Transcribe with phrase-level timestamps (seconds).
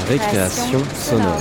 [0.00, 1.40] Récréation, sonore.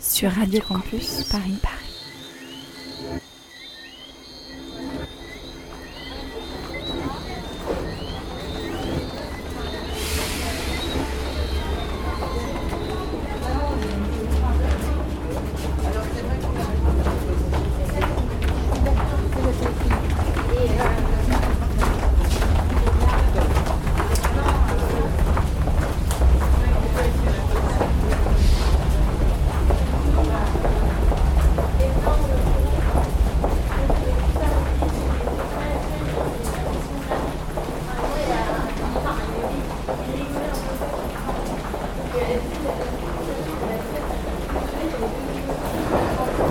[0.00, 1.76] Sur Radio Campus Paris Paris.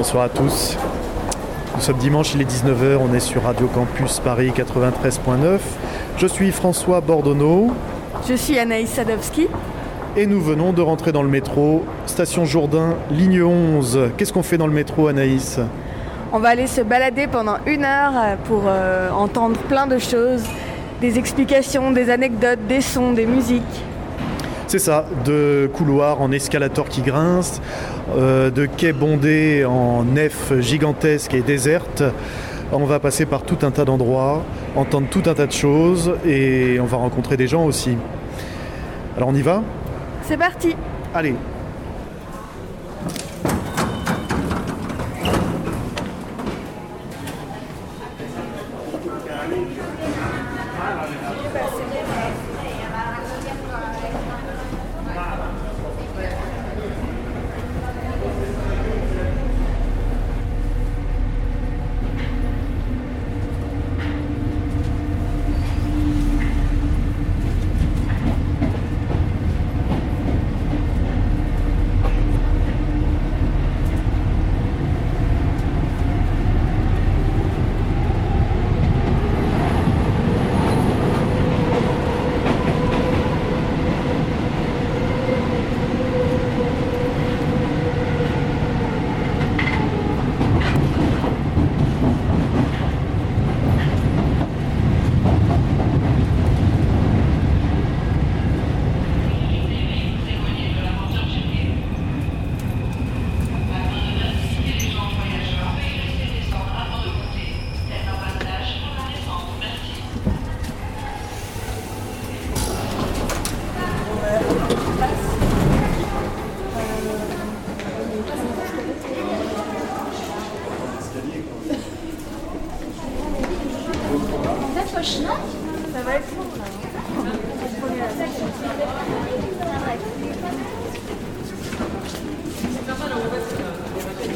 [0.05, 0.77] Bonsoir à tous.
[1.73, 5.57] Nous sommes dimanche, il est 19h, on est sur Radio Campus Paris 93.9.
[6.19, 7.71] Je suis François Bordonneau
[8.29, 9.47] Je suis Anaïs Sadowski.
[10.15, 14.11] et nous venons de rentrer dans le métro, station Jourdain, ligne 11.
[14.15, 15.59] Qu'est-ce qu'on fait dans le métro Anaïs?
[16.31, 20.43] On va aller se balader pendant une heure pour euh, entendre plein de choses,
[21.01, 23.63] des explications, des anecdotes, des sons, des musiques.
[24.67, 27.61] C'est ça, de couloirs en escalator qui grince,
[28.13, 32.03] euh, de quais bondés en nef gigantesque et déserte.
[32.71, 34.43] On va passer par tout un tas d'endroits,
[34.75, 37.97] entendre tout un tas de choses et on va rencontrer des gens aussi.
[39.15, 39.63] Alors on y va?
[40.23, 40.75] C'est parti
[41.13, 41.35] Allez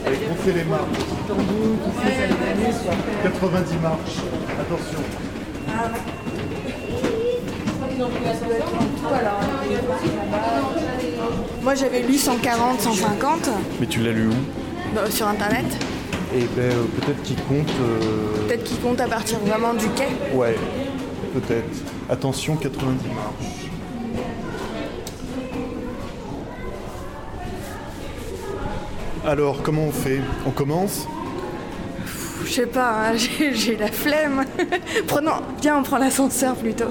[0.06, 0.88] Allez, gonflez les marches.
[3.24, 4.20] 90 marches.
[4.60, 5.00] Attention.
[11.62, 13.50] Moi j'avais lu 140, 150
[13.80, 14.98] Mais tu l'as lu où?
[14.98, 15.66] Euh, sur internet.
[16.36, 17.70] Eh ben euh, peut-être qu'il compte.
[17.82, 20.08] euh, Peut-être qu'ils comptent à partir vraiment du quai.
[20.36, 20.56] Ouais,
[21.34, 21.66] peut-être.
[22.10, 23.70] Attention, 90 marches.
[29.26, 30.20] Alors, comment on fait?
[30.46, 31.08] On commence?
[32.46, 34.46] Je sais pas, hein, j'ai j'ai la flemme.
[35.08, 36.86] Prenons, viens on prend l'ascenseur plutôt.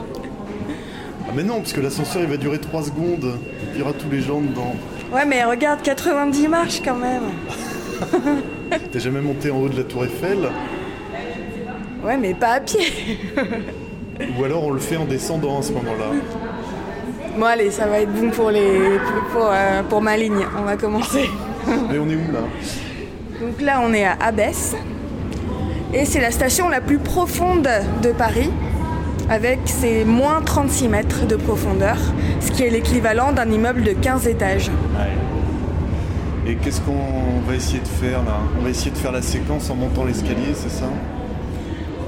[1.27, 3.39] Ah mais non, parce que l'ascenseur il va durer 3 secondes.
[3.75, 4.75] Il y aura tous les gens dedans.
[5.13, 7.23] Ouais mais regarde, 90 marches quand même.
[8.93, 10.51] T'es jamais monté en haut de la tour Eiffel
[12.05, 13.19] Ouais mais pas à pied.
[14.39, 16.07] Ou alors on le fait en descendant à ce moment-là.
[17.39, 18.99] Bon allez, ça va être bon pour, les,
[19.33, 20.45] pour, euh, pour ma ligne.
[20.59, 21.31] On va commencer.
[21.91, 22.41] Mais on est où là
[23.41, 24.75] Donc là, on est à Abbesse.
[25.95, 27.69] Et c'est la station la plus profonde
[28.03, 28.51] de Paris,
[29.31, 31.97] avec ses moins 36 mètres de profondeur,
[32.41, 34.71] ce qui est l'équivalent d'un immeuble de 15 étages.
[36.47, 38.39] Et qu'est-ce qu'on va essayer de faire là?
[38.59, 40.87] On va essayer de faire la séquence en montant l'escalier, c'est ça?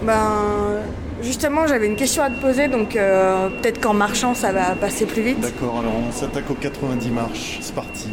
[0.03, 0.81] Ben,
[1.23, 5.05] justement, j'avais une question à te poser, donc euh, peut-être qu'en marchant, ça va passer
[5.05, 5.41] plus vite.
[5.41, 7.59] D'accord, alors on s'attaque aux 90 marches.
[7.61, 8.09] C'est parti.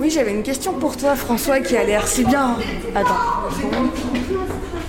[0.00, 2.56] Oui, j'avais une question pour toi, François, qui a l'air si bien.
[2.94, 3.14] Attends.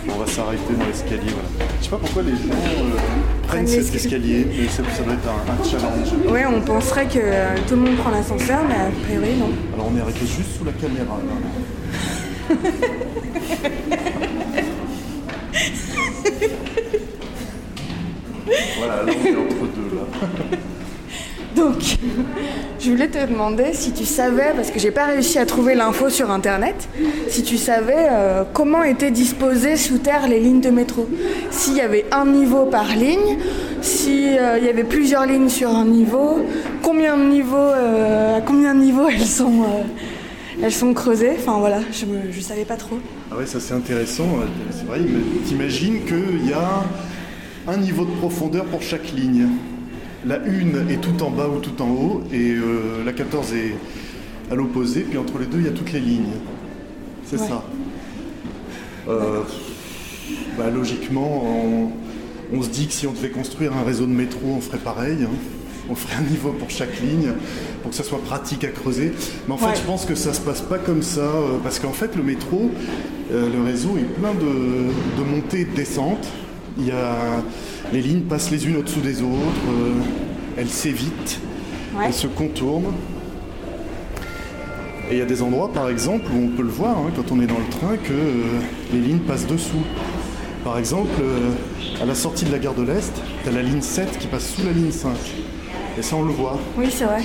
[0.09, 1.31] On va s'arrêter dans l'escalier.
[1.31, 1.71] Voilà.
[1.87, 3.01] Je sais pas pourquoi les gens euh, ah,
[3.47, 6.11] prennent cet escalier, mais ça, doit être un, challenge.
[6.29, 9.51] Ouais, on penserait que euh, tout le monde prend l'ascenseur, mais a priori, non.
[9.73, 11.17] Alors on est arrêté juste sous la caméra.
[18.79, 20.03] voilà, là on est entre deux là.
[21.57, 21.97] Donc,
[22.79, 26.09] je voulais te demander si tu savais, parce que j'ai pas réussi à trouver l'info
[26.09, 26.87] sur internet,
[27.29, 31.09] si tu savais euh, comment étaient disposées sous terre les lignes de métro.
[31.49, 33.37] S'il y avait un niveau par ligne,
[33.81, 36.45] s'il y avait plusieurs lignes sur un niveau,
[36.83, 39.63] combien de niveaux, euh, à combien de niveaux elles sont,
[40.61, 41.33] euh, creusées.
[41.39, 42.99] Enfin voilà, je, je savais pas trop.
[43.31, 44.27] Ah ouais, ça c'est intéressant.
[44.71, 44.99] C'est vrai,
[45.45, 46.83] t'imagines qu'il y a
[47.67, 49.47] un niveau de profondeur pour chaque ligne.
[50.27, 53.75] La une est tout en bas ou tout en haut et euh, la 14 est
[54.51, 56.23] à l'opposé, puis entre les deux il y a toutes les lignes.
[57.25, 57.47] C'est Ouais.
[57.47, 57.63] ça.
[59.09, 59.41] Euh,
[60.57, 61.91] bah, logiquement, on,
[62.57, 65.17] on se dit que si on devait construire un réseau de métro, on ferait pareil.
[65.23, 65.29] hein.
[65.89, 67.31] On ferait un niveau pour chaque ligne
[67.81, 69.13] pour que ça soit pratique à creuser.
[69.47, 69.75] Mais en fait, Ouais.
[69.77, 72.69] je pense que ça se passe pas comme ça euh, parce qu'en fait, le métro,
[73.31, 76.27] le réseau est plein de, de montées et de descentes.
[76.77, 77.15] Il y a,
[77.93, 79.91] les lignes passent les unes au-dessous des autres, euh,
[80.57, 81.39] elles s'évitent,
[81.97, 82.05] Ouais.
[82.07, 82.93] elles se contournent.
[85.09, 87.31] Et il y a des endroits, par exemple, où on peut le voir hein, quand
[87.31, 88.43] on est dans le train, que euh,
[88.93, 89.83] les lignes passent dessous.
[90.65, 91.51] Par exemple, euh,
[92.01, 93.13] à la sortie de la gare de l'Est,
[93.43, 95.11] tu as la ligne 7 qui passe sous la ligne 5.
[95.97, 96.59] Et ça, on le voit.
[96.77, 97.21] Oui, c'est vrai.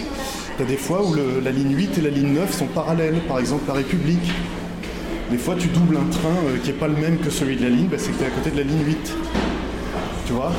[0.57, 3.21] Tu as des fois où le- la ligne 8 et la ligne 9 sont parallèles,
[3.27, 4.31] par exemple la République.
[5.33, 7.63] Des fois, tu doubles un train euh, qui n'est pas le même que celui de
[7.65, 9.13] la ligne, bah, c'est que tu es à côté de la ligne 8.
[10.27, 10.53] Tu vois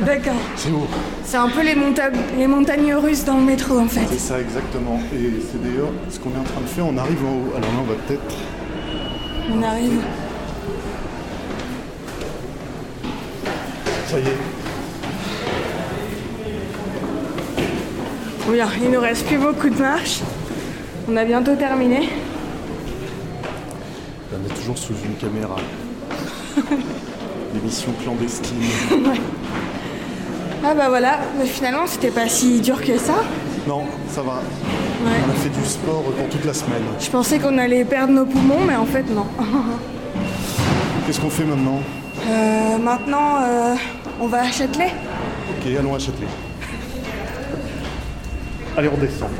[0.00, 0.34] D'accord.
[0.56, 0.86] C'est haut.
[1.24, 4.06] C'est un peu les, monta- les montagnes russes dans le métro en fait.
[4.10, 5.00] C'est ça, exactement.
[5.14, 6.86] Et c'est d'ailleurs ce qu'on est en train de faire.
[6.86, 7.52] On arrive en haut.
[7.56, 8.36] Alors là, on va peut-être.
[9.50, 10.00] On arrive.
[14.08, 14.36] Ça y est.
[18.48, 20.20] Oui, alors, il nous reste plus beaucoup de marche.
[21.08, 22.08] On a bientôt terminé.
[24.32, 25.56] On est toujours sous une caméra.
[27.54, 28.56] L'émission clandestine.
[30.64, 33.14] Ah bah voilà, mais finalement c'était pas si dur que ça.
[33.66, 34.34] Non, ça va.
[34.34, 35.18] Ouais.
[35.26, 36.84] On a fait du sport pour toute la semaine.
[37.00, 39.26] Je pensais qu'on allait perdre nos poumons, mais en fait non.
[41.06, 41.80] Qu'est-ce qu'on fait maintenant
[42.28, 43.74] Euh, maintenant, euh,
[44.20, 44.92] on va à Châtelet.
[45.50, 46.28] Ok, allons à Châtelet.
[48.76, 49.30] Allez, on descend.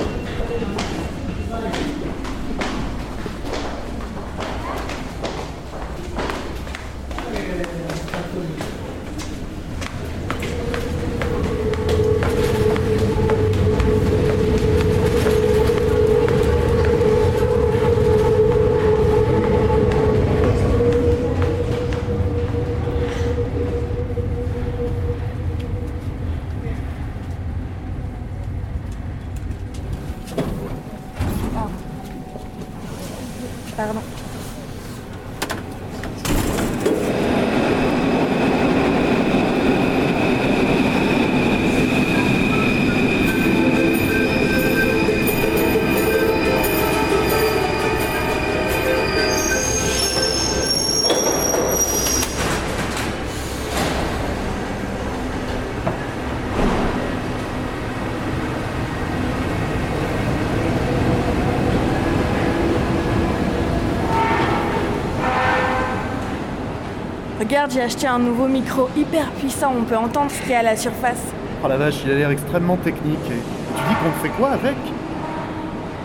[67.52, 70.60] Regarde, j'ai acheté un nouveau micro hyper puissant, on peut entendre ce qu'il y a
[70.60, 71.20] à la surface.
[71.62, 73.18] Oh la vache, il a l'air extrêmement technique.
[73.26, 73.42] Et
[73.76, 74.74] tu dis qu'on fait quoi avec?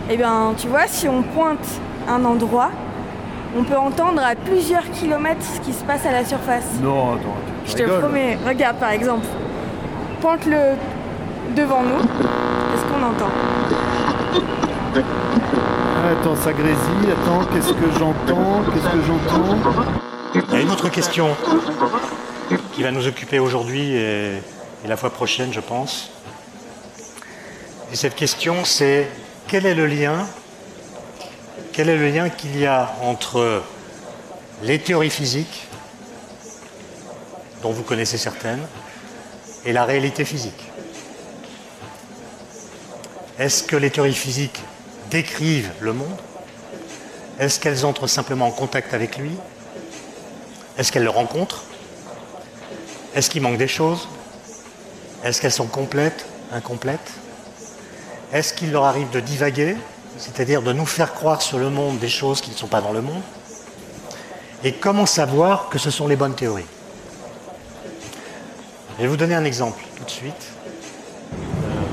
[0.10, 1.66] Eh bien, tu vois, si on pointe
[2.10, 2.70] un endroit,
[3.58, 6.66] on peut entendre à plusieurs kilomètres ce qui se passe à la surface.
[6.84, 8.02] Non, attends, tu, Je tu te rigoles.
[8.02, 9.26] promets, regarde par exemple,
[10.20, 10.76] pointe-le
[11.56, 12.04] devant nous.
[12.04, 13.32] Qu'est-ce qu'on entend?
[16.12, 17.14] Attends, ça grésille.
[17.24, 18.64] Attends, qu'est-ce que j'entends?
[18.74, 20.07] Qu'est-ce que j'entends?
[20.48, 21.36] Il y a une autre question
[22.74, 24.42] qui va nous occuper aujourd'hui et,
[24.86, 26.10] la fois prochaine, je pense.
[27.92, 29.10] Et cette question, c'est
[29.48, 30.26] quel est le lien
[31.74, 33.62] Quel est le lien qu'il y a entre
[34.64, 35.68] les théories physiques,
[37.62, 38.66] dont vous connaissez certaines,
[39.66, 40.72] et la réalité physique?
[43.38, 44.62] Est-ce que les théories physiques
[45.12, 46.18] décrivent le monde?
[47.38, 49.32] Est-ce qu'elles entrent simplement en contact avec lui?
[50.78, 51.64] Est-ce qu'elles le rencontrent
[53.16, 54.08] Est-ce qu'il manque des choses
[55.24, 57.12] Est-ce qu'elles sont complètes, incomplètes
[58.32, 59.76] Est-ce qu'il leur arrive de divaguer,
[60.18, 62.92] c'est-à-dire de nous faire croire sur le monde des choses qui ne sont pas dans
[62.92, 63.22] le monde
[64.64, 66.66] Et comment savoir que ce sont les bonnes théories
[68.98, 70.48] Je vais vous donner un exemple tout de suite.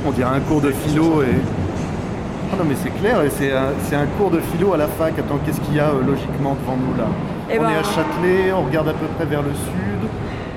[0.06, 1.34] On dirait un cours de philo et.
[2.52, 4.86] Ah non, mais c'est clair, et c'est un, c'est un cours de philo à la
[4.86, 5.18] fac.
[5.18, 7.08] Attends, qu'est-ce qu'il y a euh, logiquement devant nous là?
[7.50, 10.08] Eh On ben- est à Châtelet, on regarde à peu près vers le sud.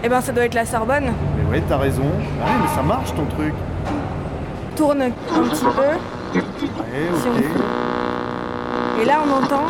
[0.04, 1.12] Eh ben ça doit être la Sorbonne.
[1.38, 2.04] Mais ouais, t'as raison.
[2.42, 3.54] Ah ouais, mais ça marche ton truc.
[4.76, 6.40] Tourne un petit peu.
[6.40, 6.40] Ouais,
[7.22, 7.44] Si ok.
[9.02, 9.66] Et là on entend.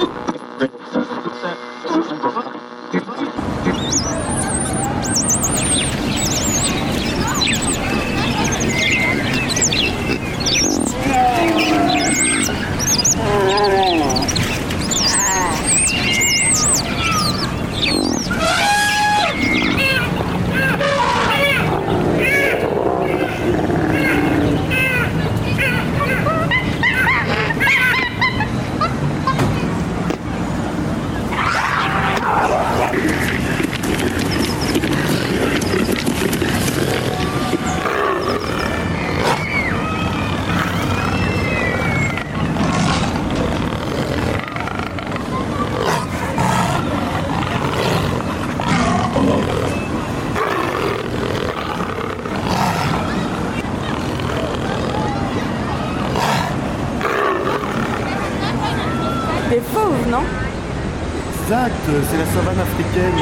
[62.10, 63.14] C'est la savane africaine.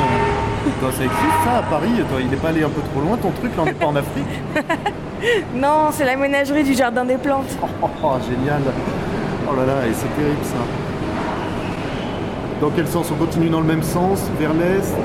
[0.79, 3.17] Toi, ça existe ça à Paris Toi, il n'est pas allé un peu trop loin
[3.17, 4.25] ton truc, là on n'est pas en Afrique
[5.55, 7.55] Non, c'est la ménagerie du jardin des plantes.
[7.61, 8.61] oh, oh, génial
[9.47, 10.57] Oh là là, et c'est terrible ça.
[12.61, 13.11] Dans quel sens?
[13.11, 14.95] On continue dans le même sens, vers l'est?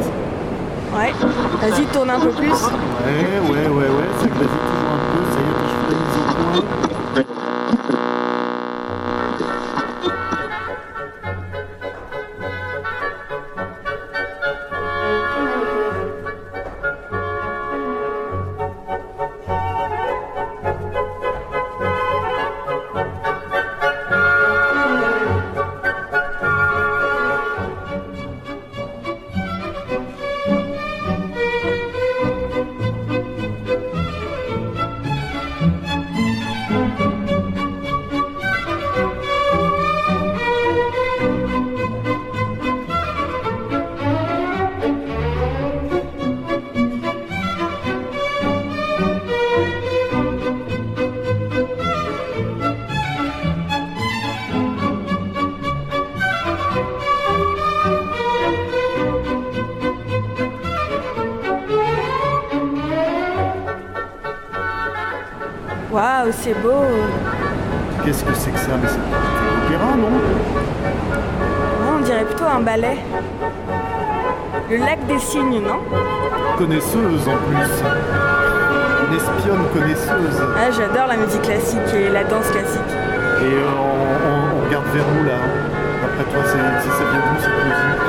[0.95, 1.13] Ouais.
[1.61, 2.49] Vas-y, tourne un peu plus.
[2.49, 6.63] Ouais, ouais, ouais, ouais, ça grésille toujours un peu, ça y est, je mise au
[6.63, 7.31] point.
[81.71, 82.81] Classique et la danse classique.
[83.43, 85.39] Et euh, on, regarde vers où là
[86.05, 88.03] Après toi, c'est c'est- ça vient d'où cette musique?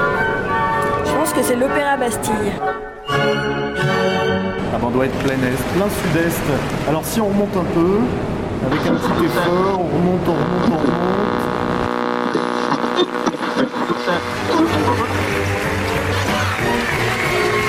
[1.05, 2.53] Je pense que c'est l'Opéra Bastille.
[4.73, 6.41] Ah ben, on doit être plein est, plein sud-est.
[6.87, 7.99] Alors si on remonte un peu,
[8.67, 10.87] avec un petit effort, on remonte, on remonte, on remonte.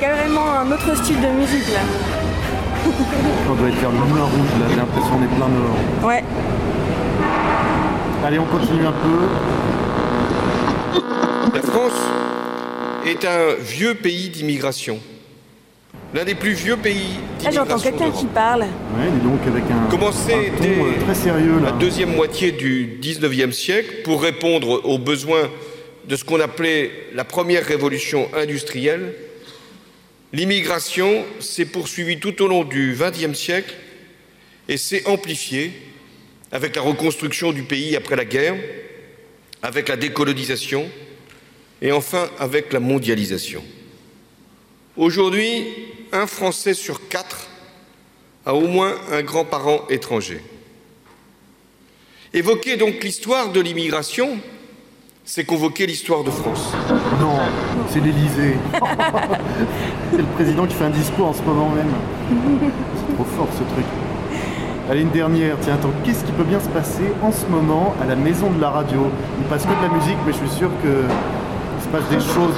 [0.00, 1.80] carrément un autre style de musique là.
[3.50, 5.76] On doit être vers le Moulin Rouge là, j'ai l'impression qu'on est plein nord.
[6.08, 6.24] Ouais.
[8.24, 9.28] Allez, on continue un peu.
[11.54, 12.00] La France
[13.06, 14.98] est un vieux pays d'immigration.
[16.14, 18.60] L'un des plus vieux pays Là, j'entends d'immigration quelqu'un qui parle.
[18.62, 21.66] Ouais, dis donc avec un, Commencé un ton dès euh, très sérieux là.
[21.66, 25.50] la deuxième moitié du 19e siècle pour répondre aux besoins
[26.08, 29.12] de ce qu'on appelait la première révolution industrielle,
[30.32, 33.74] l'immigration s'est poursuivie tout au long du 20e siècle
[34.68, 35.72] et s'est amplifiée
[36.52, 38.56] avec la reconstruction du pays après la guerre,
[39.62, 40.88] avec la décolonisation
[41.80, 43.62] et enfin avec la mondialisation.
[44.96, 45.64] Aujourd'hui,
[46.12, 47.48] un Français sur quatre
[48.44, 50.40] a au moins un grand-parent étranger.
[52.32, 54.38] Évoquer donc l'histoire de l'immigration,
[55.24, 56.72] c'est convoquer l'histoire de France.
[57.20, 57.38] Non,
[57.88, 58.56] c'est l'Elysée.
[60.10, 61.90] c'est le président qui fait un discours en ce moment même.
[62.96, 63.84] C'est trop fort ce truc.
[64.90, 65.56] Allez, une dernière.
[65.60, 68.60] Tiens, attends, qu'est-ce qui peut bien se passer en ce moment à la maison de
[68.60, 69.10] la radio?
[69.38, 71.04] Il passe que de la musique, mais je suis sûr que
[71.82, 72.54] se passe des choses.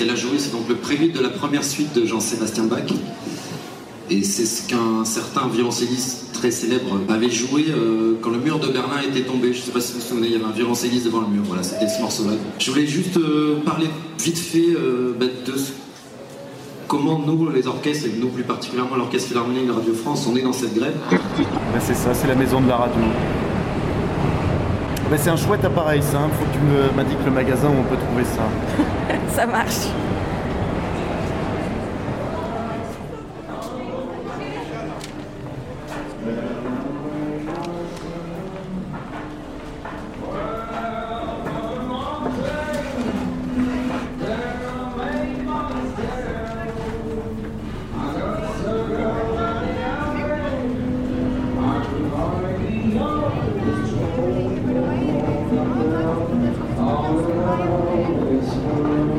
[0.00, 2.90] Qu'elle a joué, c'est donc le prélude de la première suite de Jean-Sébastien Bach.
[4.08, 8.68] Et c'est ce qu'un certain violoncelliste très célèbre avait joué euh, quand le mur de
[8.68, 9.52] Berlin était tombé.
[9.52, 11.26] Je ne sais pas si vous vous souvenez, il y avait un violoncelliste devant le
[11.26, 11.42] mur.
[11.46, 12.32] Voilà, c'était ce morceau-là.
[12.58, 13.88] Je voulais juste euh, parler
[14.18, 15.52] vite fait euh, bah, de
[16.88, 20.42] comment nous, les orchestres, et nous plus particulièrement l'Orchestre Philharmonique de Radio France, on est
[20.42, 20.96] dans cette grève.
[21.12, 23.02] Ben, c'est ça, c'est la maison de la radio.
[25.10, 26.18] Ben, c'est un chouette appareil, ça.
[26.18, 26.28] hein.
[26.38, 28.42] Faut que tu m'indiques le magasin où on peut trouver ça.
[29.34, 29.88] Ça marche.
[58.40, 59.09] this.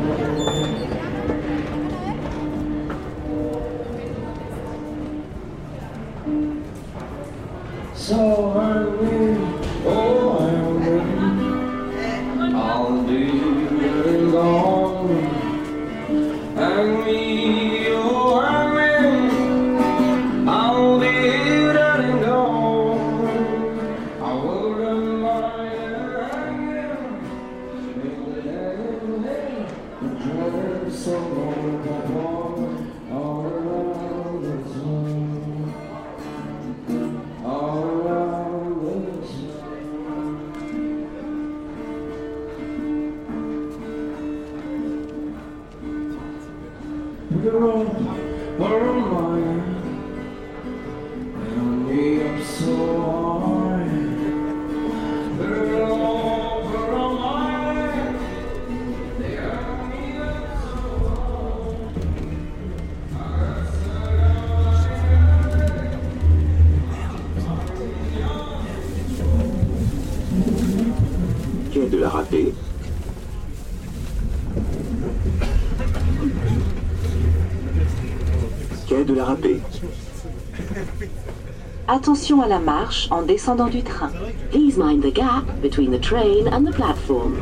[82.41, 84.11] À la marche en descendant du train.
[84.51, 87.37] Please mind the gap between the train and the platform.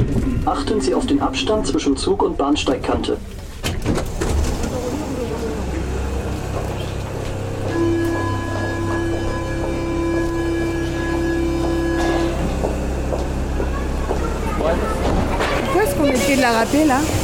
[0.46, 3.18] Achten Sie auf den Abstand zwischen Zug und Bahnsteigkante.
[15.64, 16.52] Pourquoi est-ce qu'on est pied de la
[16.86, 17.19] là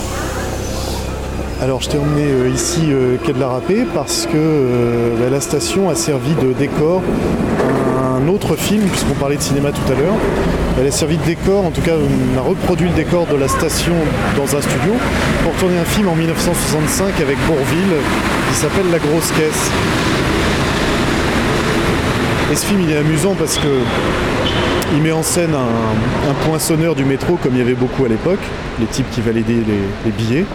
[1.62, 5.30] Alors je t'ai emmené euh, ici euh, quai de la Râpée parce que euh, bah,
[5.32, 7.02] la station a servi de décor
[7.98, 10.16] à un autre film, puisqu'on parlait de cinéma tout à l'heure.
[10.78, 13.48] Elle a servi de décor, en tout cas on a reproduit le décor de la
[13.48, 13.94] station
[14.36, 14.94] dans un studio
[15.44, 17.96] pour tourner un film en 1965 avec Bourville
[18.50, 19.72] qui s'appelle La Grosse Caisse.
[22.52, 23.80] Et ce film il est amusant parce que
[24.94, 28.10] il met en scène un, un poinçonneur du métro comme il y avait beaucoup à
[28.10, 28.40] l'époque,
[28.80, 29.64] les types qui validaient
[30.06, 30.46] les, billets.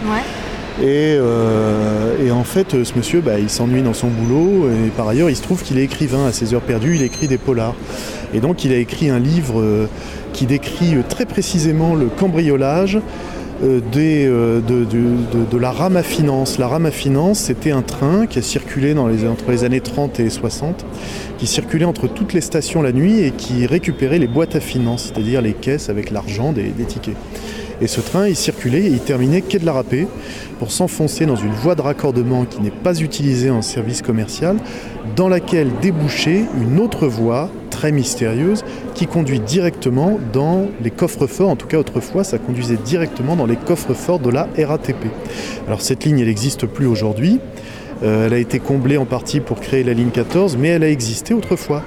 [0.79, 4.69] Et, euh, et en fait, euh, ce monsieur, bah, il s'ennuie dans son boulot.
[4.69, 6.27] Et par ailleurs, il se trouve qu'il est écrivain.
[6.27, 7.75] À ses heures perdues, il écrit des polars.
[8.33, 9.87] Et donc, il a écrit un livre euh,
[10.33, 12.99] qui décrit très précisément le cambriolage
[13.61, 16.57] de, la rame à finance.
[16.57, 20.29] La rame à finance, c'était un train qui a circulé entre les années 30 et
[20.29, 20.85] 60,
[21.37, 25.11] qui circulait entre toutes les stations la nuit et qui récupérait les boîtes à finance,
[25.13, 27.17] c'est-à-dire les caisses avec l'argent des tickets.
[27.81, 30.07] Et ce train, il circulait et il terminait quai de la Râpée
[30.59, 34.57] pour s'enfoncer dans une voie de raccordement qui n'est pas utilisée en service commercial,
[35.15, 38.63] dans laquelle débouchait une autre voie très mystérieuse
[38.93, 41.49] qui conduit directement dans les coffres-forts.
[41.49, 45.07] En tout cas, autrefois, ça conduisait directement dans les coffres-forts de la RATP.
[45.67, 47.39] Alors cette ligne, elle n'existe plus aujourd'hui.
[48.03, 50.89] Euh, elle a été comblée en partie pour créer la ligne 14, mais elle a
[50.89, 51.83] existé autrefois.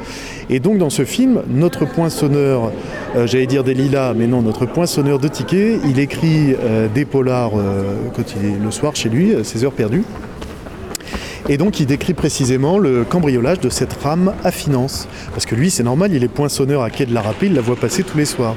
[0.50, 2.72] Et donc dans ce film, notre poinçonneur,
[3.16, 7.04] euh, j'allais dire des lilas, mais non, notre poinçonneur de tickets, il écrit euh, des
[7.04, 7.52] polars
[8.14, 8.24] quand
[8.62, 10.04] le soir chez lui, ses heures perdues.
[11.48, 15.08] Et donc il décrit précisément le cambriolage de cette rame à finance.
[15.32, 17.60] Parce que lui, c'est normal, il est poinçonneur à quai de la Rapée, il la
[17.60, 18.56] voit passer tous les soirs.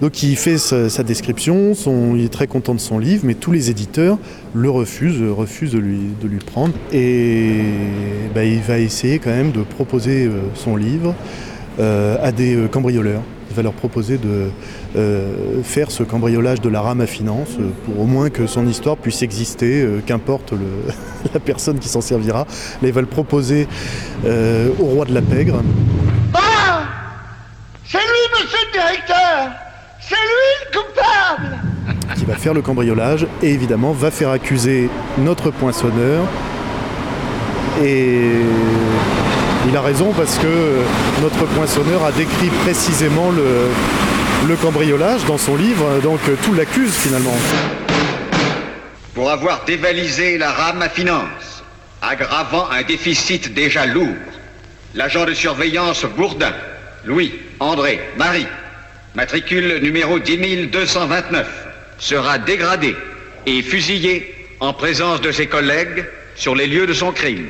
[0.00, 1.74] Donc il fait sa, description,
[2.16, 4.18] il est très content de son livre, mais tous les éditeurs
[4.54, 6.74] le refusent, refusent de lui, de lui prendre.
[6.92, 7.60] Et
[8.34, 11.14] bah, il va essayer quand même de proposer euh, son livre
[11.78, 13.22] euh, à des euh, cambrioleurs.
[13.50, 14.48] Il va leur proposer de
[15.62, 19.20] faire ce cambriolage de la rame à finance pour au moins que son histoire puisse
[19.20, 20.54] exister, qu'importe
[21.34, 22.46] la personne qui s'en servira.
[22.80, 23.68] Là, il va le proposer
[24.24, 25.62] au roi de la pègre.
[26.32, 26.84] Ah
[27.84, 29.52] C'est lui, monsieur le directeur
[30.00, 31.58] C'est lui le coupable
[32.22, 36.24] qui va faire le cambriolage et évidemment va faire accuser notre poinçonneur.
[37.82, 38.30] Et
[39.68, 40.82] il a raison parce que
[41.20, 43.66] notre poinçonneur a décrit précisément le,
[44.48, 47.34] le cambriolage dans son livre, donc tout l'accuse finalement.
[49.14, 51.64] pour avoir dévalisé la rame à finance,
[52.02, 54.14] aggravant un déficit déjà lourd.
[54.94, 56.54] L'agent de surveillance Bourdin,
[57.04, 58.46] Louis, André, Marie,
[59.16, 61.61] matricule numéro 10229,
[62.02, 62.96] sera dégradé
[63.46, 67.48] et fusillé en présence de ses collègues sur les lieux de son crime.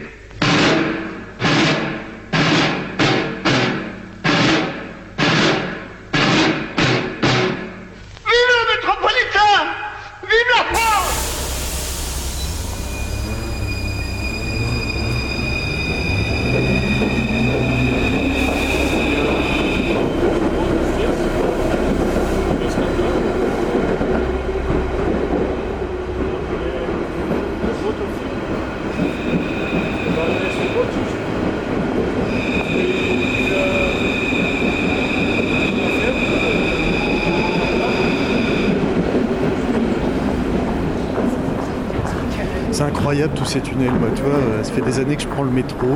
[43.42, 43.90] Tous ces tunnels.
[43.98, 45.86] Moi, tu vois, euh, ça fait des années que je prends le métro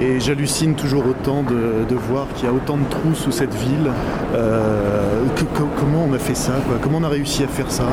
[0.00, 3.54] et j'hallucine toujours autant de, de voir qu'il y a autant de trous sous cette
[3.54, 3.90] ville.
[4.34, 6.76] Euh, que- que- comment on a fait ça quoi?
[6.80, 7.84] Comment on a réussi à faire ça?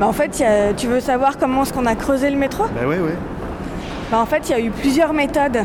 [0.00, 2.64] Bah, en fait, a- tu veux savoir comment est-ce qu'on a creusé le métro?
[2.64, 3.14] Bah ouais, ouais.
[4.10, 5.58] Bah, En fait, il y a eu plusieurs méthodes.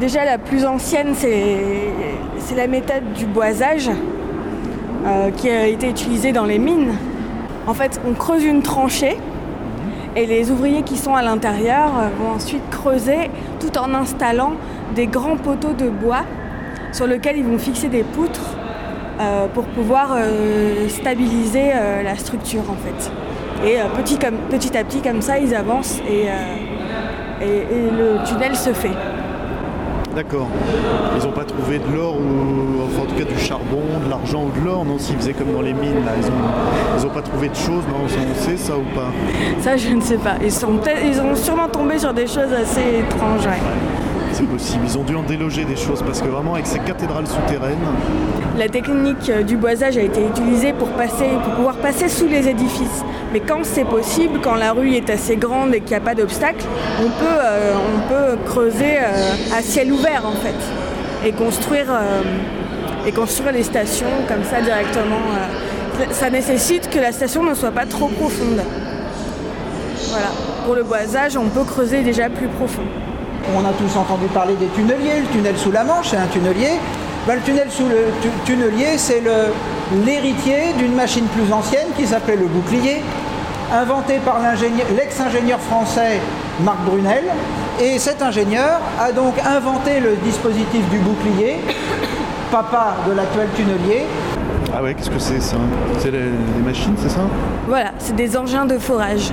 [0.00, 1.56] Déjà, la plus ancienne, c'est
[2.38, 3.88] c'est la méthode du boisage
[5.06, 6.92] euh, qui a été utilisée dans les mines.
[7.66, 9.16] En fait, on creuse une tranchée
[10.16, 14.52] et les ouvriers qui sont à l'intérieur euh, vont ensuite creuser tout en installant
[14.94, 16.22] des grands poteaux de bois
[16.92, 18.54] sur lesquels ils vont fixer des poutres
[19.20, 21.70] euh, pour pouvoir euh, stabiliser
[22.04, 23.10] la structure en fait.
[23.66, 26.26] Et petit, comme, petit à petit comme ça ils avancent et-
[27.44, 28.90] et le tunnel se fait.
[30.14, 30.48] D'accord.
[31.16, 34.44] Ils n'ont pas trouvé de l'or ou enfin, en tout cas du charbon, de l'argent
[34.44, 37.10] ou de l'or, non S'ils faisaient comme dans les mines, là, ils ont, ils ont
[37.10, 39.10] pas trouvé de choses, non On sait ça ou pas?
[39.62, 40.34] Ça je ne sais pas.
[40.42, 43.46] Ils, sont ils ont sûrement tombé sur des choses assez étranges.
[43.46, 43.58] ouais.
[44.32, 44.84] C'est possible.
[44.86, 47.76] Ils ont dû en déloger des choses parce que vraiment avec ces cathédrales souterraines,
[48.58, 52.48] La technique euh, du boisage a été utilisée pour, passer, pour pouvoir passer sous les
[52.48, 53.04] édifices.
[53.32, 56.14] Mais quand c'est possible, quand la rue est assez grande et qu'il n'y a pas
[56.14, 56.64] d'obstacle,
[57.00, 62.20] on, peut, euh, on peut creuser euh, à ciel ouvert en fait et construire, euh,
[63.06, 65.16] et construire les stations comme ça directement.
[65.34, 66.04] euh.
[66.10, 68.60] Ça nécessite que la station ne soit pas trop profonde.
[70.10, 70.26] Voilà.
[70.66, 72.82] Pour le boisage, on peut creuser déjà plus profond.
[73.56, 75.20] On a tous entendu parler des tunneliers.
[75.20, 76.70] Le tunnel sous la Manche, c'est un tunnelier.
[77.26, 79.22] Ben, le tunnel sous le tu- tunnelier, c'est
[80.04, 83.02] l'héritier d'une machine plus ancienne qui s'appelait le bouclier,
[83.72, 84.38] inventé par
[84.96, 86.20] l'ex-ingénieur français
[86.64, 87.24] Marc Brunel.
[87.80, 91.56] Et cet ingénieur a donc inventé le dispositif du bouclier,
[92.50, 94.02] papa de l'actuel tunnelier.
[94.74, 95.56] ah ouais, qu'est-ce que c'est ça?
[95.98, 97.20] C'est les, les machines, c'est ça?
[97.66, 99.30] Voilà, c'est des engins de forage.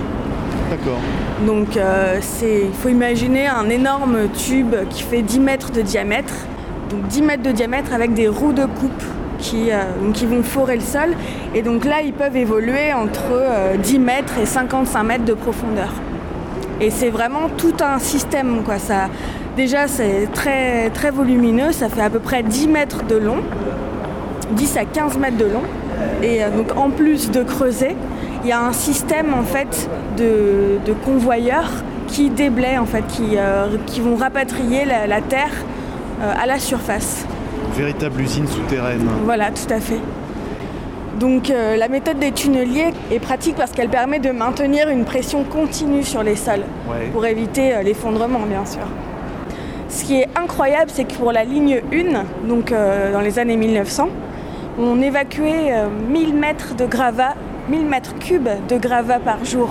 [0.69, 0.99] D'accord.
[1.45, 6.33] Donc euh, c'est- il faut imaginer un énorme tube qui fait 10 mètres de diamètre.
[6.89, 9.03] Donc 10 mètres de diamètre avec des roues de coupe
[9.39, 11.09] qui, euh, qui vont forer le sol.
[11.55, 15.89] Et donc là, ils peuvent évoluer entre euh, 10 mètres et 55 mètres de profondeur.
[16.81, 18.63] Et c'est vraiment tout un système.
[18.63, 18.77] Quoi.
[18.79, 19.09] Ça,
[19.57, 21.71] déjà, c'est très, très volumineux.
[21.71, 23.39] Ça fait à peu près 10 mètres de long,
[24.51, 25.63] 10 à 15 mètres de long.
[26.23, 27.95] Et euh, donc en plus de creuser,
[28.43, 31.71] il y a un système en fait de, de convoyeurs
[32.07, 33.67] qui déblaient en fait, qui, euh,
[34.01, 35.51] vont rapatrier la, terre
[36.21, 37.25] euh, à la surface.
[37.79, 39.07] Véritable usine souterraine.
[39.23, 39.99] Voilà, tout à fait.
[41.17, 45.45] Donc euh, la méthode des tunneliers est pratique parce qu'elle permet de maintenir une pression
[45.45, 47.07] continue sur les sols Ouais.
[47.13, 48.81] pour éviter euh, l'effondrement bien sûr.
[49.87, 53.55] Ce qui est incroyable, c'est que pour la ligne 1, donc euh, dans les années
[53.55, 54.09] 1900,
[54.77, 57.35] on évacuait euh, 1000 mètres de gravat,
[57.69, 59.69] 1000 mètres cubes de gravat par jour.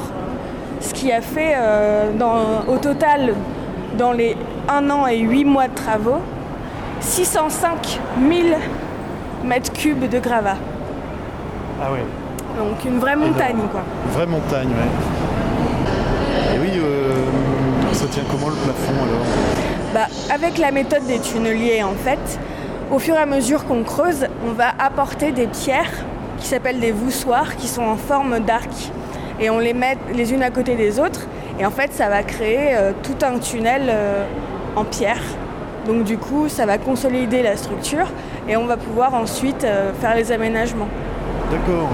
[0.81, 1.55] Ce qui a fait
[2.18, 3.35] dans- au total,
[3.99, 4.35] dans les
[4.68, 6.21] 1 an et 8 mois de travaux,
[7.00, 8.58] 605 000
[9.44, 10.56] mètres cubes de gravat.
[11.82, 12.04] Ah ouais.
[12.58, 13.82] Donc une vraie montagne quoi.
[14.12, 16.54] Vraie montagne, ouais.
[16.54, 17.12] Et oui, euh,
[17.92, 19.24] ça tient comment le plafond alors?
[19.94, 22.38] Bah, avec la méthode des tunneliers, en fait,
[22.90, 26.04] au fur et à mesure qu'on creuse, on va apporter des pierres
[26.38, 28.70] qui s'appellent des voussoirs, qui sont en forme d'arc.
[29.40, 31.26] Et on les met les unes à côté des autres.
[31.61, 34.24] Et en fait, ça va créer euh, tout un tunnel euh,
[34.76, 35.20] en pierre.
[35.88, 38.07] Donc du coup, ça va consolider la structure
[38.46, 40.88] et on va pouvoir ensuite euh, faire les aménagements.
[41.51, 41.88] D'accord.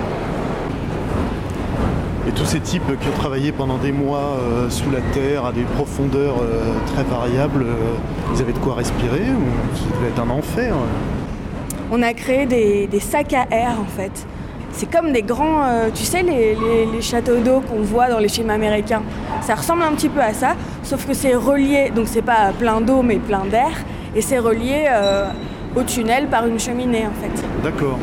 [2.26, 5.52] Et tous ces types qui ont travaillé pendant des mois euh, sous la terre à
[5.52, 7.94] des profondeurs euh, très variables, euh,
[8.34, 10.74] ils avaient de quoi respirer ou ça devait être un enfer
[11.92, 14.26] On a créé des, des sacs à air en fait.
[14.76, 18.50] C'est comme des grands, euh, tu sais, les, châteaux d'eau qu'on voit dans les films
[18.50, 19.02] américains.
[19.40, 22.80] Ça ressemble un petit peu à ça, sauf que c'est relié, donc c'est pas plein
[22.80, 23.70] d'eau mais plein d'air,
[24.16, 25.28] et c'est relié euh,
[25.76, 27.44] au tunnel par une cheminée en fait.
[27.62, 27.98] D'accord.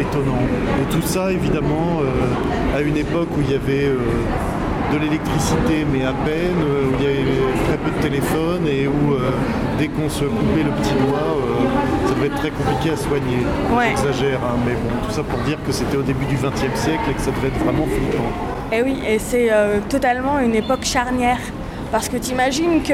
[0.00, 0.42] Étonnant.
[0.82, 3.92] Et tout ça, évidemment, euh, à une époque où il y avait
[4.92, 7.24] de l'électricité, mais à peine, où il y avait
[7.68, 9.14] très peu de téléphone et où
[9.78, 11.38] dès qu'on se coupait le petit doigt,
[12.14, 13.38] ça devait être très compliqué à soigner.
[13.76, 13.90] Ouais.
[13.96, 17.02] J'exagère, hein, mais bon, tout ça pour dire que c'était au début du XXe siècle
[17.10, 18.24] et que ça devait être vraiment flippant.
[18.72, 21.38] Et oui, et c'est euh, totalement une époque charnière.
[21.90, 22.92] Parce que tu imagines que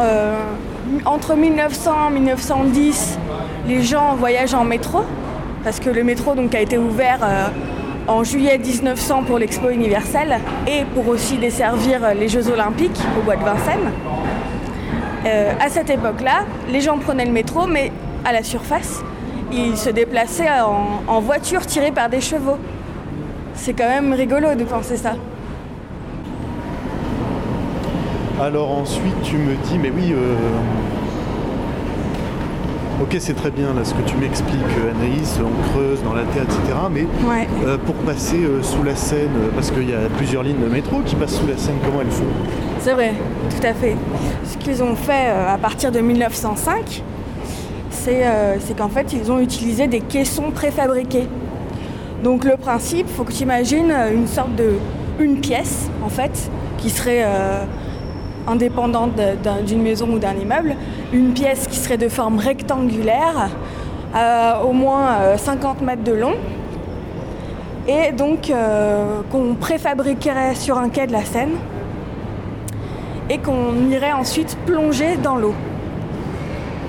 [0.00, 0.36] euh,
[1.04, 3.18] entre 1900 et 1910,
[3.66, 5.00] les gens voyagent en métro.
[5.64, 7.48] Parce que le métro donc, a été ouvert euh,
[8.06, 13.36] en juillet 1900 pour l'Expo universelle et pour aussi desservir les Jeux olympiques au bois
[13.36, 13.92] de Vincennes.
[15.26, 17.92] Euh, à cette époque-là, les gens prenaient le métro, mais
[18.24, 19.02] à la surface,
[19.52, 20.48] ils se déplaçaient
[21.08, 22.58] en, voiture tirée par des chevaux.
[23.54, 25.14] C'est quand même rigolo de penser ça.
[28.40, 30.36] Alors ensuite, tu me dis, mais oui, euh,
[33.00, 36.22] ok, c'est très bien là ce que tu m'expliques, euh, Anaïs, on creuse dans la
[36.24, 36.58] terre, etc.
[36.90, 37.46] Mais Ouais.
[37.66, 41.00] euh, pour passer euh, sous la Seine, parce qu'il y a plusieurs lignes de métro
[41.04, 42.24] qui passent sous la Seine, comment elles font?
[42.80, 43.12] C'est vrai,
[43.50, 43.96] tout à fait.
[44.44, 47.02] Ce qu'ils ont fait à partir de 1905,
[47.90, 51.26] c'est qu'en fait, ils ont utilisé des caissons préfabriqués.
[52.24, 54.72] Donc le principe, il faut que tu imagines une sorte de
[55.20, 57.24] une pièce, en fait, qui serait
[58.48, 59.12] indépendante
[59.66, 60.76] d'une maison ou d'un immeuble,
[61.12, 63.50] une pièce qui serait de forme rectangulaire,
[64.14, 66.34] à au moins euh, 50 mètres de long,
[67.86, 71.56] et donc euh, qu'on préfabriquerait sur un quai de la Seine
[73.30, 75.54] et qu'on irait ensuite plonger dans l'eau.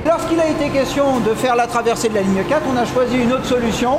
[0.05, 3.17] Lorsqu'il a été question de faire la traversée de la ligne 4, on a choisi
[3.17, 3.97] une autre solution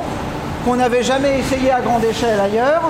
[0.65, 2.81] qu'on n'avait jamais essayée à grande échelle ailleurs,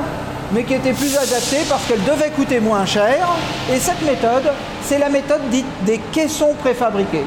[0.53, 3.27] mais qui était plus adaptée parce qu'elle devait coûter moins cher.
[3.73, 4.51] Et cette méthode,
[4.83, 7.25] c'est la méthode dite des caissons préfabriqués.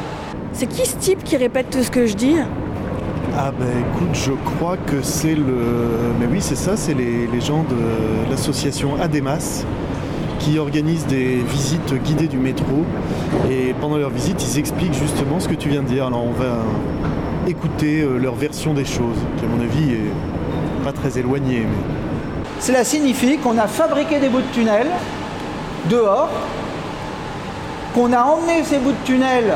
[0.52, 2.36] C'est qui ce type qui répète tout ce que je dis?
[3.36, 5.56] Ah ben écoute, je crois que c'est le...
[6.20, 9.64] Mais oui, c'est ça, c'est les, les gens de l'association ADEMAS
[10.38, 12.84] qui organisent des visites guidées du métro.
[13.50, 16.06] Et pendant leur visite, ils expliquent justement ce que tu viens de dire.
[16.06, 16.58] Alors on va
[17.48, 21.62] écouter euh, leur version des choses, qui à mon avis est pas très éloignée.
[21.62, 22.03] Mais...
[22.64, 24.86] Cela signifie qu'on a fabriqué des bouts de tunnel
[25.90, 26.30] dehors,
[27.94, 29.52] qu'on a emmené ces bouts de tunnel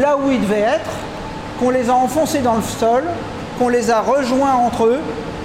[0.00, 0.90] là où ils devaient être,
[1.60, 3.04] qu'on les a enfoncés dans le sol,
[3.58, 5.00] qu'on les a rejoints entre eux,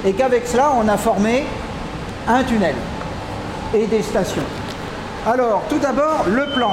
[0.06, 1.46] et qu'avec cela, on a formé
[2.26, 2.76] un tunnel
[3.74, 4.42] et des stations.
[5.28, 6.72] Alors, tout d'abord, le plan.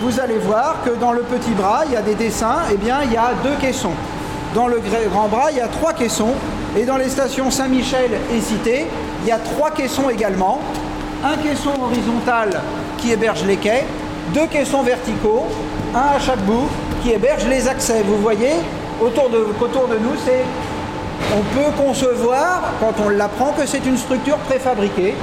[0.00, 3.04] Vous allez voir que dans le petit bras, il y a des dessins, et bien,
[3.04, 3.94] il y a deux caissons.
[4.56, 6.32] Dans le gra- grand bras, il y a trois caissons,
[6.78, 8.86] et dans les stations Saint-Michel et Cité,
[9.22, 10.60] il y a trois caissons également.
[11.22, 12.62] Un caisson horizontal
[12.96, 13.84] qui héberge les quais,
[14.32, 15.44] deux caissons verticaux,
[15.94, 16.68] un à chaque bout
[17.02, 18.02] qui héberge les accès.
[18.02, 18.52] Vous voyez,
[18.98, 20.42] autour de, autour de nous, c'est
[21.36, 25.14] on peut concevoir, quand on l'apprend, que c'est une structure préfabriquée.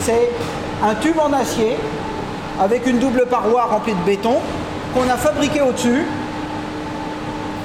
[0.00, 0.28] C'est
[0.84, 1.78] un tube en acier
[2.60, 4.34] avec une double paroi remplie de béton
[4.94, 6.04] qu'on a fabriqué au-dessus,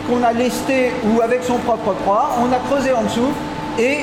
[0.07, 3.31] qu'on a lesté ou avec son propre proie, on a creusé en dessous
[3.79, 3.99] et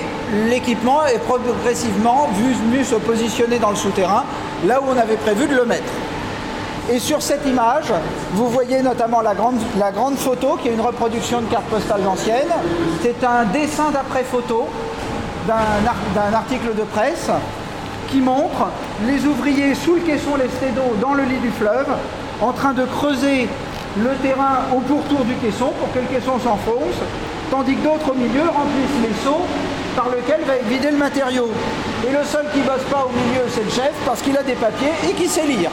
[0.48, 4.24] l'équipement est progressivement vu- venu se positionner dans le souterrain,
[4.66, 5.92] là où on avait prévu de le mettre.
[6.92, 7.92] Et sur cette image,
[8.34, 12.02] vous voyez notamment la grande, la grande photo qui est une reproduction de carte postale
[12.06, 12.48] ancienne.
[13.02, 14.68] C'est un dessin d'après-photo
[15.48, 17.30] d'un article de presse
[18.10, 18.66] qui montre
[19.06, 21.86] les ouvriers sous le caisson lesté d'eau dans le lit du fleuve
[22.42, 23.48] en train de creuser
[23.96, 26.98] le terrain au pourtour du caisson pour que le caisson s'enfonce,
[27.50, 29.46] tandis que d'autres au milieu remplissent les seaux
[29.94, 31.48] par lesquels va être vidé le matériau.
[32.06, 34.54] Et le seul qui bosse pas au milieu, c'est le chef parce qu'il a des
[34.54, 35.70] papiers et qui sait lire.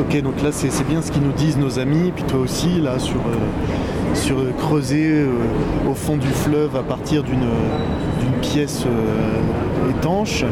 [0.00, 2.98] Ok, donc là c'est bien ce qu'ils nous disent nos amis, puis toi aussi là
[2.98, 5.28] sur, euh, sur euh, creuser euh,
[5.88, 7.48] au fond du fleuve à partir d'une
[8.40, 8.84] pièce
[9.90, 10.44] étanche.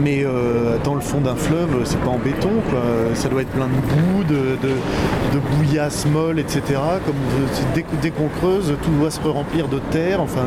[0.00, 2.50] Mais euh, dans le fond d'un fleuve, c'est pas en béton,
[3.14, 6.62] ça doit être plein de boue, de, bouillasse molle, etc.
[7.04, 10.46] Comme euh, dès, qu'on creuse, tout doit se remplir de terre, enfin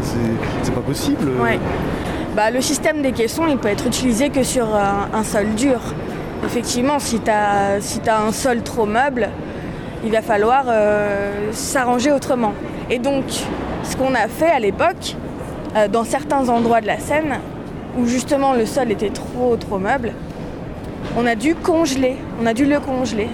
[0.63, 1.31] c'est pas possible.
[2.35, 5.81] Bah, le système des caissons, il peut être utilisé que sur un, sol dur.
[6.45, 9.29] Effectivement, si tu as, si un sol trop meuble,
[10.03, 12.53] il va falloir euh, s'arranger autrement.
[12.89, 13.25] Et donc,
[13.83, 15.15] ce qu'on a fait à l'époque,
[15.75, 17.39] euh, dans certains endroits de la Seine,
[17.97, 20.13] où justement le sol était trop trop meuble,
[21.17, 23.27] on a dû congeler, on a dû le congeler,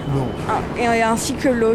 [0.80, 1.74] et ainsi que l'eau.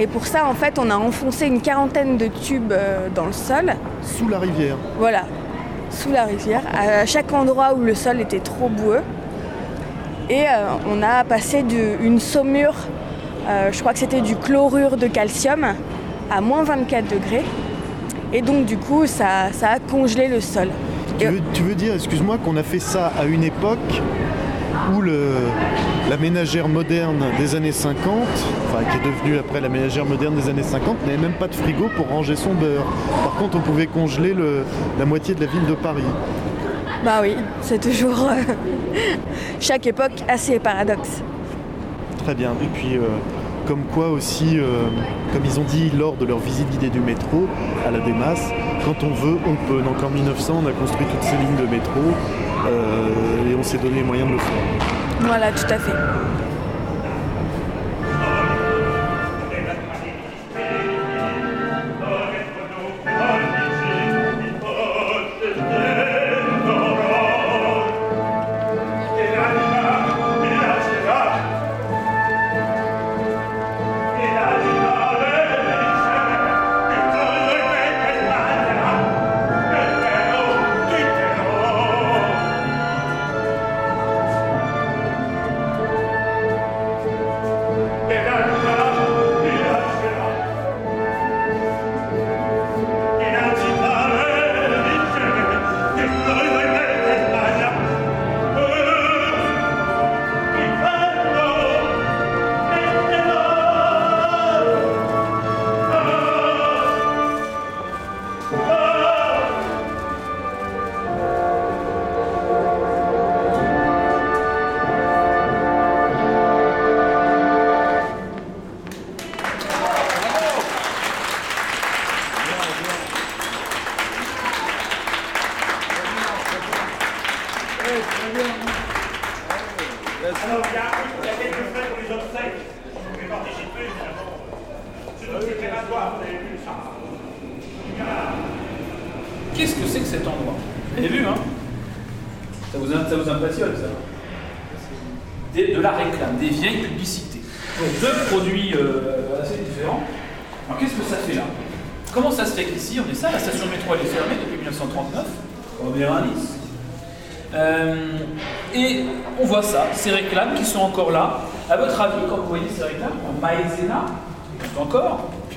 [0.00, 3.32] Et pour ça, en fait, on a enfoncé une quarantaine de tubes euh, dans le
[3.32, 3.74] sol.
[4.02, 4.76] Sous la rivière.
[4.98, 5.24] Voilà,
[5.90, 9.02] sous la rivière, à chaque endroit où le sol était trop boueux.
[10.30, 12.74] Et euh, on a passé de- une saumure,
[13.48, 15.66] euh, je crois que c'était du chlorure de calcium,
[16.30, 17.44] à moins 24 degrés.
[18.32, 20.68] Et donc du coup, ça, ça a congelé le sol.
[21.22, 23.78] Tu veux, tu veux dire, excuse-moi, qu'on a fait ça à une époque
[24.94, 25.28] où le,
[26.10, 27.96] la ménagère moderne des années 50,
[28.66, 31.54] enfin qui est devenue après la ménagère moderne des années 50, n'avait même pas de
[31.54, 32.84] frigo pour ranger son beurre.
[33.22, 34.64] Par contre, on pouvait congeler le-
[34.98, 36.02] la moitié de la ville de Paris.
[37.04, 38.52] Bah oui, c'est toujours euh,
[39.60, 41.22] chaque époque a ses paradoxes.
[42.24, 42.50] Très bien.
[42.62, 43.00] Et puis, euh,
[43.66, 44.88] comme quoi aussi, euh,
[45.32, 47.46] comme ils ont dit lors de leur visite guidée du métro
[47.86, 48.50] à la Démas,
[48.84, 49.82] quand on veut, on peut.
[49.82, 52.00] Donc en 1900, on a construit toutes ces lignes de métro
[52.66, 54.62] euh, et on s'est donné les moyens de le faire.
[55.20, 55.92] Voilà, tout à fait.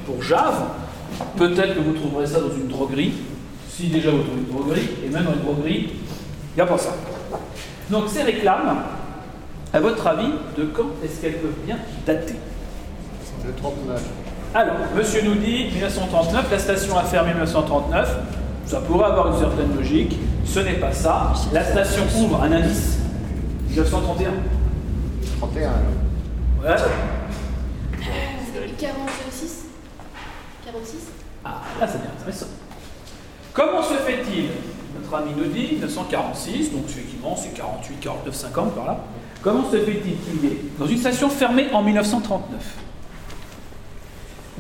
[0.06, 0.64] Pour Jave,
[1.38, 3.14] peut-être que vous trouverez ça dans une droguerie.
[3.70, 6.78] Si déjà vous trouvez une droguerie, et même dans une droguerie, il n'y a pas
[6.78, 6.96] ça.
[7.90, 8.78] Donc ces réclames,
[9.74, 12.36] à votre avis, de quand est-ce qu'elles peuvent bien dater?
[13.46, 14.02] Le 39.
[14.56, 18.18] alors, monsieur nous dit 1939, la station a fermé 1939.
[18.66, 20.18] Ça pourrait avoir une certaine logique.
[20.46, 21.34] Ce n'est pas ça.
[21.54, 22.98] La station ouvre un indice
[23.70, 24.32] 1931.
[25.40, 25.70] 31.
[26.64, 26.76] Ouais.
[28.80, 29.25] 46
[30.76, 30.98] 46
[31.44, 32.48] Ah, là, c'est bien intéressant.
[33.54, 34.50] Comment se fait-il
[35.00, 39.00] Notre ami nous dit 1946, donc effectivement, c'est 48, 49, 50 par là.
[39.42, 42.60] Comment se fait-il qu'il y ait, dans une station fermée en 1939,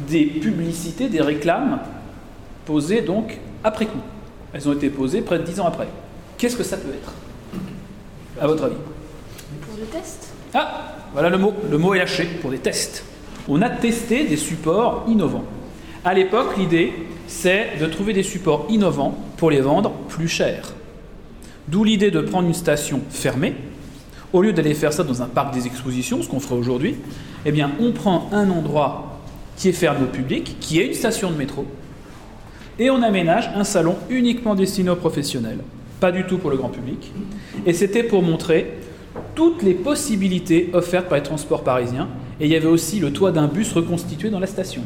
[0.07, 1.79] des publicités, des réclames
[2.65, 3.99] posées donc après coup
[4.53, 5.87] Elles ont été posées près de 10 ans après.
[6.37, 7.11] Qu'est-ce que ça peut être?
[8.39, 8.75] À votre avis
[9.67, 11.53] Pour le test Ah, voilà le mot.
[11.69, 13.03] Le mot est lâché pour des tests.
[13.47, 15.45] On a testé des supports innovants.
[16.07, 16.93] À l'époque, l'idée,
[17.25, 20.73] c'est de trouver des supports innovants pour les vendre plus cher.
[21.67, 23.55] D'où l'idée de prendre une station fermée.
[24.31, 26.97] Au lieu d'aller faire ça dans un parc des expositions, ce qu'on ferait aujourd'hui,
[27.43, 29.19] eh bien, on prend un endroit
[29.57, 31.65] qui est fermé au public, qui est une station de métro,
[32.77, 35.59] et on aménage un salon uniquement destiné aux professionnels,
[35.99, 37.11] pas du tout pour le grand public.
[37.65, 38.73] Et c'était pour montrer
[39.33, 42.09] toutes les possibilités offertes par les transports parisiens.
[42.39, 44.83] Et il y avait aussi le toit d'un bus reconstitué dans la station.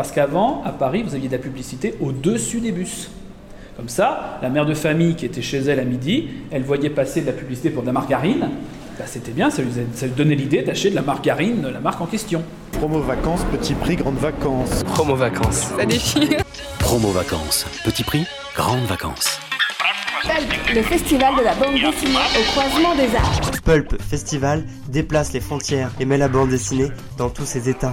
[0.00, 3.10] Parce qu'avant, à Paris, vous aviez de la publicité au-dessus des bus.
[3.76, 7.20] Comme ça, la mère de famille qui était chez elle à midi, elle voyait passer
[7.20, 8.48] de la publicité pour de la margarine.
[8.98, 11.80] Bah, C'était bien, ça lui, ça lui donnait l'idée d'acheter de la margarine, de la
[11.80, 12.42] marque en question.
[12.72, 14.84] Promo vacances, petit prix, grande vacances.
[14.84, 15.70] Promo vacances.
[15.76, 16.40] Ça déchire.
[16.78, 17.66] Promo vacances.
[17.84, 18.24] Petit prix,
[18.56, 19.38] grandes vacances.
[20.74, 23.50] Le festival de la bande dessinée au croisement des arts.
[23.66, 26.88] Pulp Festival déplace les frontières et met la bande dessinée
[27.18, 27.92] dans tous ses états.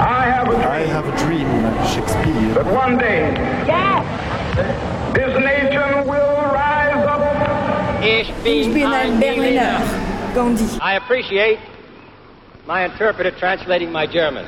[0.00, 1.48] I have a dream,
[1.92, 2.54] Shakespeare.
[2.54, 3.30] But one day,
[5.14, 7.20] this nation will rise up.
[8.02, 9.80] Ich Ich bin ein Berliner.
[10.34, 10.64] Gandhi.
[10.80, 11.58] I appreciate
[12.66, 14.46] my interpreter translating my German.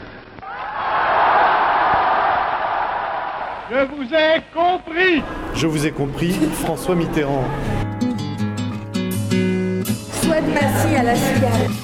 [3.70, 5.22] Je vous ai compris.
[5.54, 6.34] Je vous ai compris,
[6.64, 7.44] François Mitterrand.
[10.22, 11.83] Swad Massi à la cigale.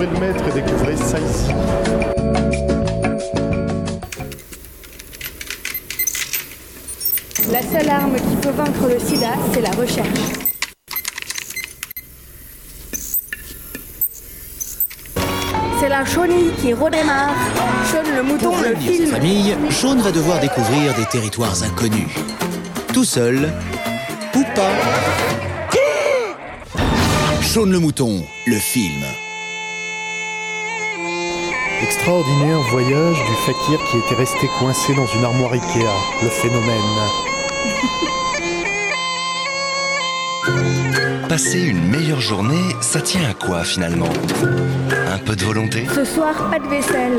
[0.00, 1.52] Le maître et découvrez ça ici.
[7.52, 10.08] La seule arme qui peut vaincre le sida, c'est la recherche.
[15.78, 17.34] C'est la chenille qui redémarre.
[18.16, 19.06] Le mouton, Pour le sa film.
[19.10, 22.08] famille, Sean va devoir découvrir des territoires inconnus.
[22.94, 23.52] Tout seul
[24.34, 24.70] ou pas.
[27.42, 29.02] Sean le mouton, le film.
[31.82, 35.88] Extraordinaire voyage du fakir qui était resté coincé dans une armoire Ikea.
[36.22, 36.80] Le phénomène.
[41.28, 44.10] Passer une meilleure journée, ça tient à quoi finalement?
[45.10, 45.86] Un peu de volonté?
[45.94, 47.18] Ce soir, pas de vaisselle.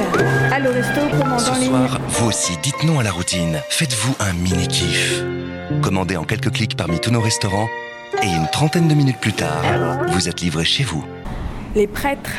[0.51, 3.61] À le resto, commande Ce soir, vous aussi, dites non à la routine.
[3.69, 5.23] Faites-vous un mini-kiff.
[5.81, 7.69] Commandez en quelques clics parmi tous nos restaurants
[8.21, 9.63] et une trentaine de minutes plus tard,
[10.09, 11.03] vous êtes livré chez vous.
[11.75, 12.29] Les prêtres.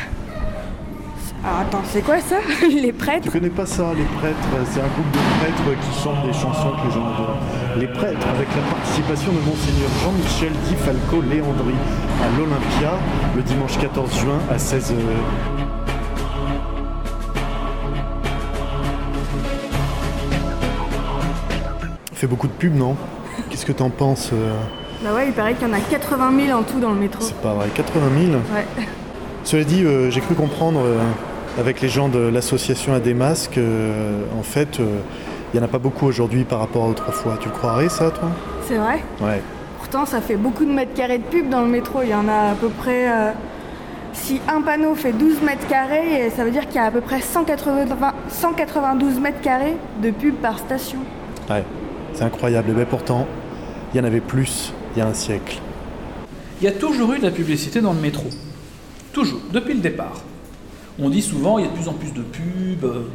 [1.45, 2.37] Alors attends, c'est quoi ça
[2.69, 4.37] Les prêtres Tu connais pas ça, les prêtres
[4.71, 7.37] C'est un groupe de prêtres qui chantent des chansons que les gens adorent.
[7.77, 11.75] Les prêtres, avec la participation de Monseigneur Jean-Michel Di Falco Léandri
[12.23, 12.97] à l'Olympia
[13.35, 14.93] le dimanche 14 juin à 16h.
[22.13, 22.95] Fait beaucoup de pubs, non?
[23.49, 24.53] Qu'est-ce que t'en penses euh?
[25.03, 27.21] Bah ouais, il paraît qu'il y en a 80 000 en tout dans le métro.
[27.21, 28.65] C'est pas vrai, 80 000 Ouais.
[29.43, 31.01] Cela dit, euh, j'ai cru comprendre euh,
[31.59, 34.99] avec les gens de l'association à des masques, euh, en fait, euh,
[35.53, 37.37] il n'y en a pas beaucoup aujourd'hui par rapport à autrefois.
[37.39, 38.29] Tu le croirais ça, toi?
[38.67, 39.03] C'est vrai?
[39.21, 39.41] Ouais.
[39.79, 42.01] Pourtant, ça fait beaucoup de mètres carrés de pub dans le métro.
[42.01, 43.11] Il y en a à peu près.
[43.11, 43.31] euh,
[44.13, 47.01] si un panneau fait 12 mètres carrés, ça veut dire qu'il y a à peu
[47.01, 50.99] près 180 192 mètres carrés de pub par station.
[51.49, 51.63] Ouais,
[52.13, 52.73] c'est incroyable.
[52.75, 53.27] Mais pourtant,
[53.93, 55.57] il y en avait plus il y a un siècle.
[56.61, 58.25] Il y a toujours eu de la publicité dans le métro.
[59.11, 60.21] Toujours, depuis le départ.
[61.01, 63.05] On dit souvent il y a de plus en plus de pubs.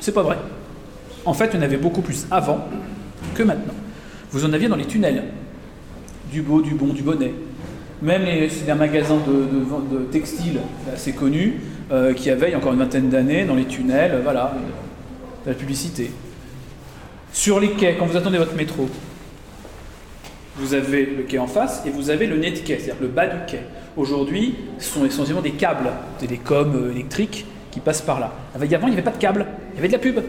[0.00, 0.36] C'est pas vrai.
[1.24, 2.68] En fait, il y en avait beaucoup plus avant
[3.34, 3.74] que maintenant.
[4.30, 5.24] Vous en aviez dans les tunnels.
[6.30, 7.32] Du beau, du bon, du bonnet.
[8.02, 10.60] Même les, c'est un magasin de, de, de textiles
[10.92, 11.60] assez connu
[11.92, 14.54] euh, qui avait encore une vingtaine d'années dans les tunnels, voilà,
[15.44, 16.10] de la publicité.
[17.32, 18.88] Sur les quais, quand vous attendez votre métro,
[20.56, 23.08] vous avez le quai en face et vous avez le nez de quai, c'est-à-dire le
[23.08, 23.60] bas du quai.
[23.96, 28.32] Aujourd'hui, ce sont essentiellement des câbles télécoms euh, électriques qui passent par là.
[28.54, 30.20] Avant, il n'y avait pas de câbles, il y avait de la pub.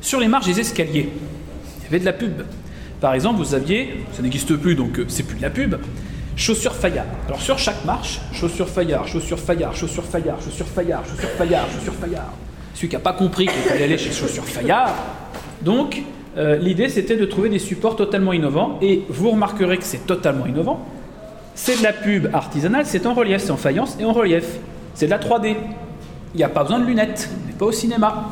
[0.00, 1.10] Sur les marges des escaliers,
[1.78, 2.42] il y avait de la pub.
[3.00, 5.76] Par exemple, vous aviez, ça n'existe plus donc euh, c'est plus de la pub,
[6.36, 7.04] chaussures Fayard.
[7.26, 11.94] Alors sur chaque marche, chaussures Fayard, chaussures Fayard, chaussures Fayard, chaussures Fayard, chaussures Fayard, chaussures
[11.94, 12.32] Fayard.
[12.74, 14.94] Celui qui n'a pas compris qu'il fallait aller chez chaussures Fayard,
[15.60, 16.02] donc
[16.38, 18.78] euh, l'idée c'était de trouver des supports totalement innovants.
[18.80, 20.84] Et vous remarquerez que c'est totalement innovant.
[21.54, 24.44] C'est de la pub artisanale, c'est en relief, c'est en faïence et en relief.
[24.94, 25.56] C'est de la 3D.
[26.34, 28.30] Il n'y a pas besoin de lunettes, on n'est pas au cinéma.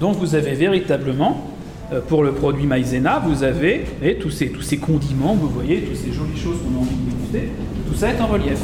[0.00, 1.46] Donc vous avez véritablement,
[1.92, 5.80] euh, pour le produit maïzena, vous avez et tous, ces, tous ces condiments, vous voyez,
[5.80, 7.52] toutes ces jolies choses qu'on a envie de déguster,
[7.90, 8.58] tout ça est en relief.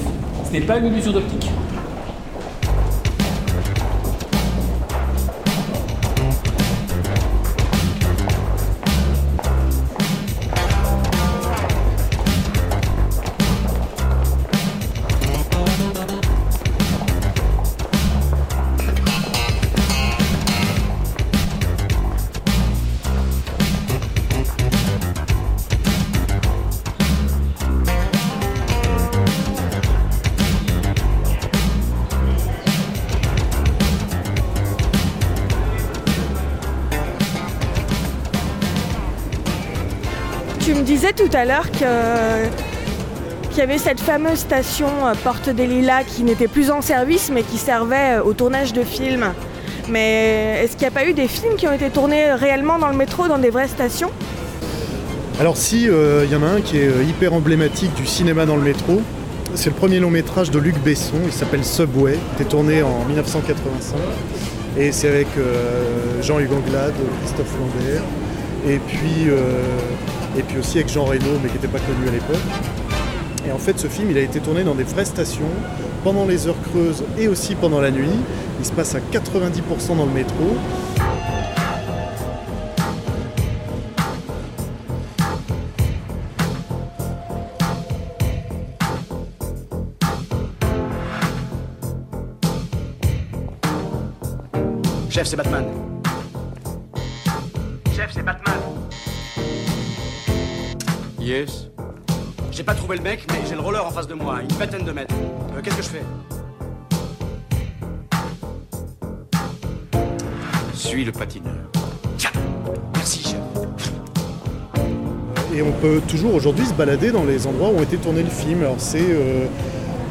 [0.44, 1.50] Ce n'est pas une illusion d'optique.
[41.16, 41.86] Tout à l'heure qu'il
[43.58, 47.42] y avait cette fameuse station euh, Porte des Lilas qui n'était plus en service mais
[47.42, 49.32] qui servait euh, au tournage de films.
[49.88, 52.88] Mais est-ce qu'il n'y a pas eu des films qui ont été tournés réellement dans
[52.88, 54.10] le métro, dans des vraies stations?
[55.38, 58.56] Alors si, euh, il y en a un qui est hyper emblématique du cinéma dans
[58.56, 59.00] le métro.
[59.54, 63.98] C'est le premier long métrage de Luc Besson, il s'appelle Subway, était tourné en 1985.
[64.76, 65.28] Et c'est avec
[66.22, 68.02] Jean-Hugues Anglade, Christophe Lambert,
[68.66, 69.30] et puis,
[70.36, 72.36] et puis aussi avec Jean Reno, mais qui n'était pas connu à l'époque.
[73.46, 75.44] Et en fait, ce film, il a été tourné dans des vraies stations,
[76.02, 78.08] pendant les heures creuses et aussi pendant la nuit.
[78.58, 80.34] Il se passe à 90% dans le métro.
[95.10, 95.83] Chef, c'est Batman.
[101.34, 101.68] Yes.
[102.52, 104.84] J'ai pas trouvé le mec, mais j'ai le roller en face de moi, une vingtaine
[104.84, 105.12] de mètres.
[105.56, 106.02] Euh, Qu'est-ce que je fais?
[110.74, 111.54] Suis le patineur.
[112.18, 112.30] Tiens
[112.94, 113.40] Merci, chef.
[115.52, 118.30] Et on peut toujours aujourd'hui se balader dans les endroits où ont été tournés le
[118.30, 118.60] film.
[118.60, 119.46] Alors c'est euh,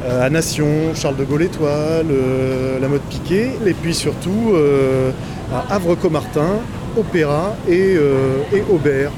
[0.04, 5.10] euh, à Nation, Charles de Gaulle Étoile, euh, La Mode Piquet, et puis surtout euh,
[5.54, 6.58] à Havre-Comartin,
[6.98, 9.10] Opéra et, euh, et Aubert.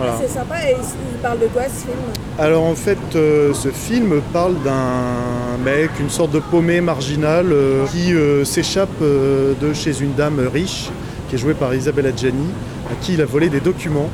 [0.00, 0.16] Voilà.
[0.18, 0.76] C'est sympa et
[1.12, 1.98] il parle de quoi ce film?
[2.38, 7.84] Alors en fait, euh, ce film parle d'un mec, une sorte de paumé marginal euh,
[7.84, 10.88] qui euh, s'échappe euh, de chez une dame riche,
[11.28, 12.48] qui est jouée par Isabelle Adjani,
[12.90, 14.08] à qui il a volé des documents.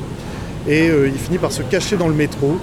[0.67, 2.57] Et euh, il finit par se cacher dans le métro.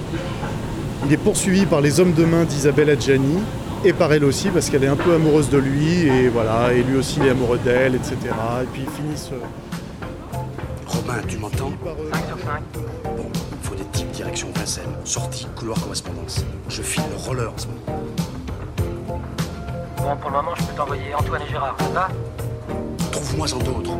[1.07, 3.39] Il est poursuivi par les hommes de main d'Isabelle Adjani
[3.83, 6.83] et par elle aussi, parce qu'elle est un peu amoureuse de lui, et voilà, et
[6.83, 8.17] lui aussi il est amoureux d'elle, etc.
[8.61, 9.31] Et puis ils finissent.
[10.85, 11.71] Romain, tu m'entends?
[12.45, 13.15] 5 sur 5.
[13.17, 14.95] Bon, il faut des types direction Vincennes.
[15.03, 16.45] Sortie, couloir correspondance.
[16.69, 18.03] Je file le roller en ce moment.
[19.97, 22.09] Bon, pour le moment, je peux t'envoyer Antoine et Gérard, ça va
[23.11, 23.97] Trouve-moi-en d'autres.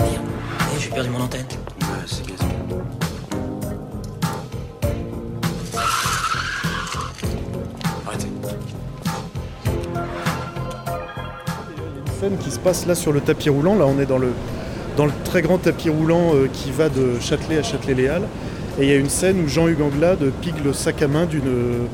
[0.00, 1.46] Eh, j'ai perdu mon antenne.
[12.42, 13.74] Qui se passe là sur le tapis roulant.
[13.74, 14.32] Là, on est dans le,
[14.96, 18.22] dans le très grand tapis roulant euh, qui va de Châtelet à Châtelet-Léal.
[18.78, 21.86] Et il y a une scène où Jean-Hugues Anglade pique le sac à main d'une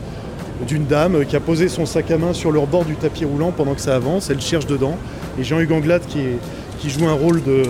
[0.67, 3.53] d'une dame qui a posé son sac à main sur le rebord du tapis roulant
[3.53, 4.29] pendant que ça avance.
[4.29, 4.97] Elle cherche dedans.
[5.39, 6.21] Et Jean-Hugues Anglade, qui,
[6.81, 7.63] qui joue un rôle de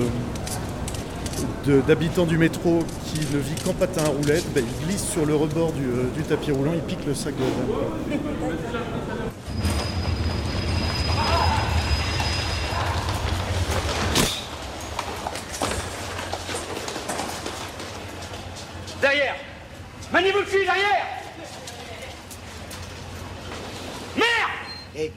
[2.26, 5.72] du métro qui ne vit qu'en patin à roulettes, ben, il glisse sur le rebord
[5.72, 9.28] du, euh, du tapis roulant, il pique le sac de la dame.
[19.00, 19.36] Derrière
[20.12, 21.06] Maniez-vous le cul, derrière
[24.16, 24.26] Merde
[24.96, 25.12] Et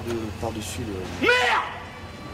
[0.00, 1.26] par par-dessus le.
[1.26, 1.34] Merde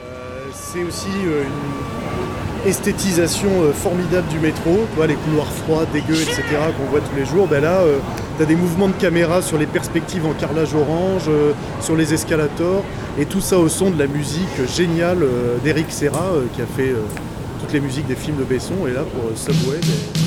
[0.02, 5.84] Euh, c'est aussi euh, une esthétisation euh, formidable du métro, tu vois, les couloirs froids,
[5.92, 6.42] dégueux, etc.
[6.76, 7.46] qu'on voit tous les jours.
[7.46, 7.82] Ben là,
[8.36, 11.52] tu as des mouvements de caméra sur les perspectives en carrelage orange, euh,
[11.82, 12.82] sur les escalators,
[13.18, 16.66] et tout ça au son de la musique géniale euh, d'Eric Serra, euh, qui a
[16.66, 17.02] fait euh,
[17.60, 19.78] toutes les musiques des films de Besson, et là pour euh, Subway.
[19.80, 20.19] ben,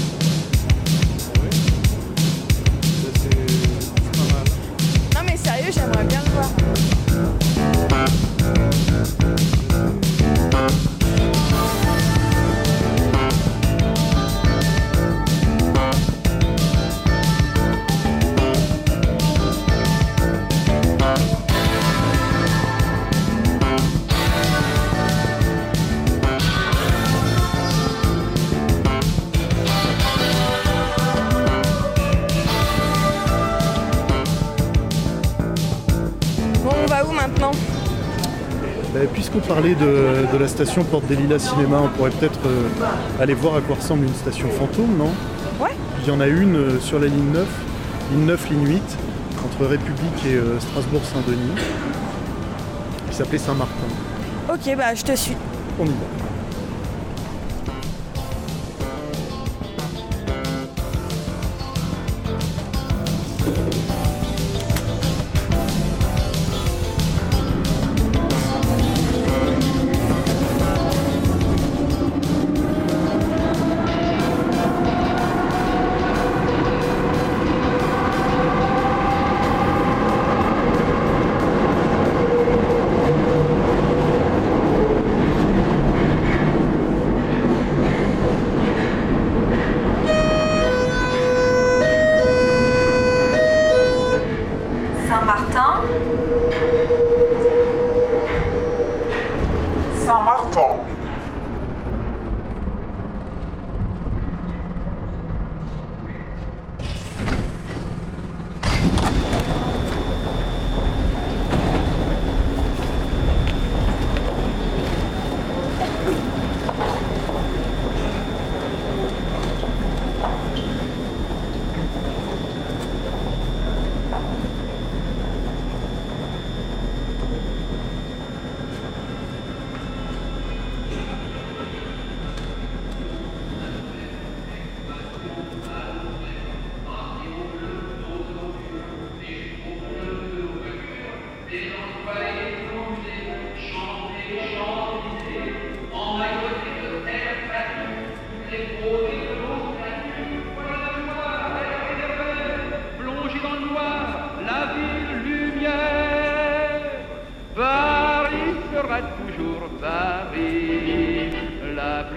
[39.33, 42.69] Puisqu'on parlait de, de la station Porte des Lilas Cinéma, on pourrait peut-être euh,
[43.19, 45.09] aller voir à quoi ressemble une station fantôme, non?
[45.59, 45.71] Ouais.
[46.01, 47.47] Il y en a une euh, sur la ligne 9,
[48.11, 48.81] ligne 9, ligne 8,
[49.43, 51.61] entre République et euh, Strasbourg-Saint-Denis,
[53.09, 53.73] qui s'appelait Saint-Martin.
[54.49, 55.35] Ok, bah je te suis.
[55.79, 56.32] On y va.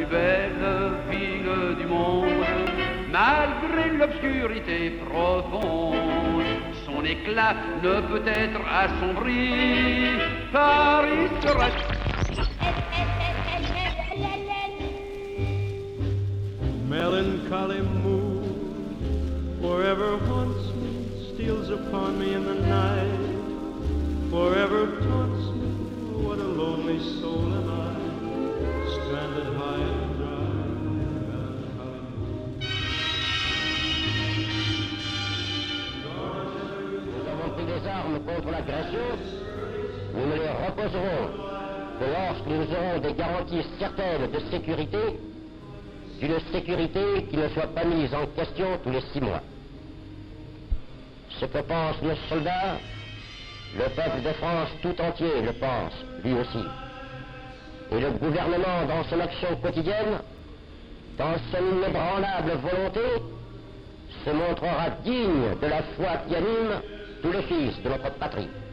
[0.07, 2.27] Plus belle ville du monde,
[3.11, 5.97] malgré l'obscurité profonde.
[6.85, 9.51] Son éclat ne peut être assombri.
[10.53, 11.69] Paris sera
[16.89, 18.45] Melancholy mood
[19.61, 24.96] forever haunts me, steals upon me in the night, forever
[38.37, 38.99] contre l'agression,
[40.15, 41.31] nous ne les reposerons
[41.99, 44.99] que lorsque nous aurons des garanties certaines de sécurité,
[46.21, 49.43] d'une sécurité qui ne soit pas mise en question tous les six mois.
[51.39, 52.79] Ce que pensent nos soldats,
[53.77, 55.93] le peuple de France tout entier le pense,
[56.25, 56.65] lui aussi.
[57.93, 60.19] Et le gouvernement, dans son action quotidienne,
[61.19, 63.23] dans son inébranlable volonté,
[64.25, 66.81] se montrera digne de la foi qui anime
[67.27, 68.66] tous les fils de notre patrie.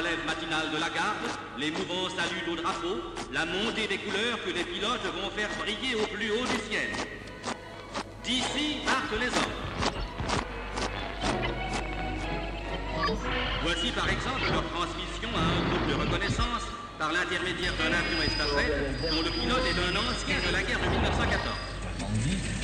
[0.00, 1.28] Relève matinale de la garde,
[1.58, 2.96] les mouvants saluts au drapeau,
[3.32, 6.88] la montée des couleurs que les pilotes vont faire briller au plus haut du ciel.
[8.24, 9.56] D'ici partent les hommes.
[13.62, 16.64] Voici par exemple leur transmission à un groupe de reconnaissance
[16.98, 20.88] par l'intermédiaire d'un avion estafette dont le pilote est un ancien de la guerre de
[20.88, 22.59] 1914.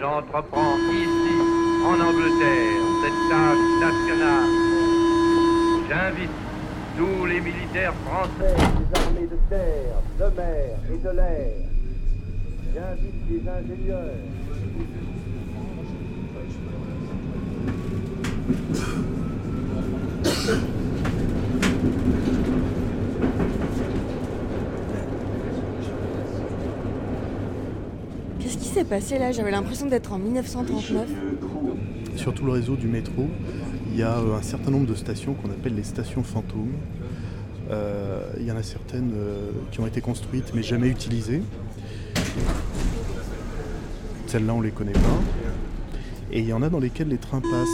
[0.00, 1.36] J'entreprends ici,
[1.84, 4.50] en Angleterre, cette tâche nationale.
[5.88, 6.36] J'invite
[6.96, 11.52] tous les militaires français des armées de terre, de mer et de l'air.
[12.74, 14.27] J'invite les ingénieurs.
[28.84, 31.08] Passé là J'avais l'impression d'être en 1939.
[32.16, 33.28] Sur tout le réseau du métro,
[33.92, 36.74] il y a euh, un certain nombre de stations qu'on appelle les stations fantômes.
[37.70, 41.42] Euh, il y en a certaines euh, qui ont été construites mais jamais utilisées.
[44.26, 45.00] Celles-là, on les connaît pas.
[46.32, 47.68] Et il y en a dans lesquelles les trains passent.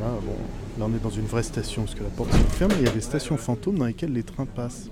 [0.00, 0.12] Là,
[0.78, 2.72] là, on est dans une vraie station parce que la porte se ferme.
[2.78, 4.88] Il y a des stations fantômes dans lesquelles les trains passent.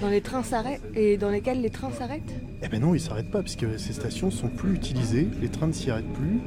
[0.00, 3.30] Dans les trains s'arrêtent et dans lesquels les trains s'arrêtent Eh ben non, ils s'arrêtent
[3.30, 6.40] pas puisque ces stations sont plus utilisées, les trains ne s'y arrêtent plus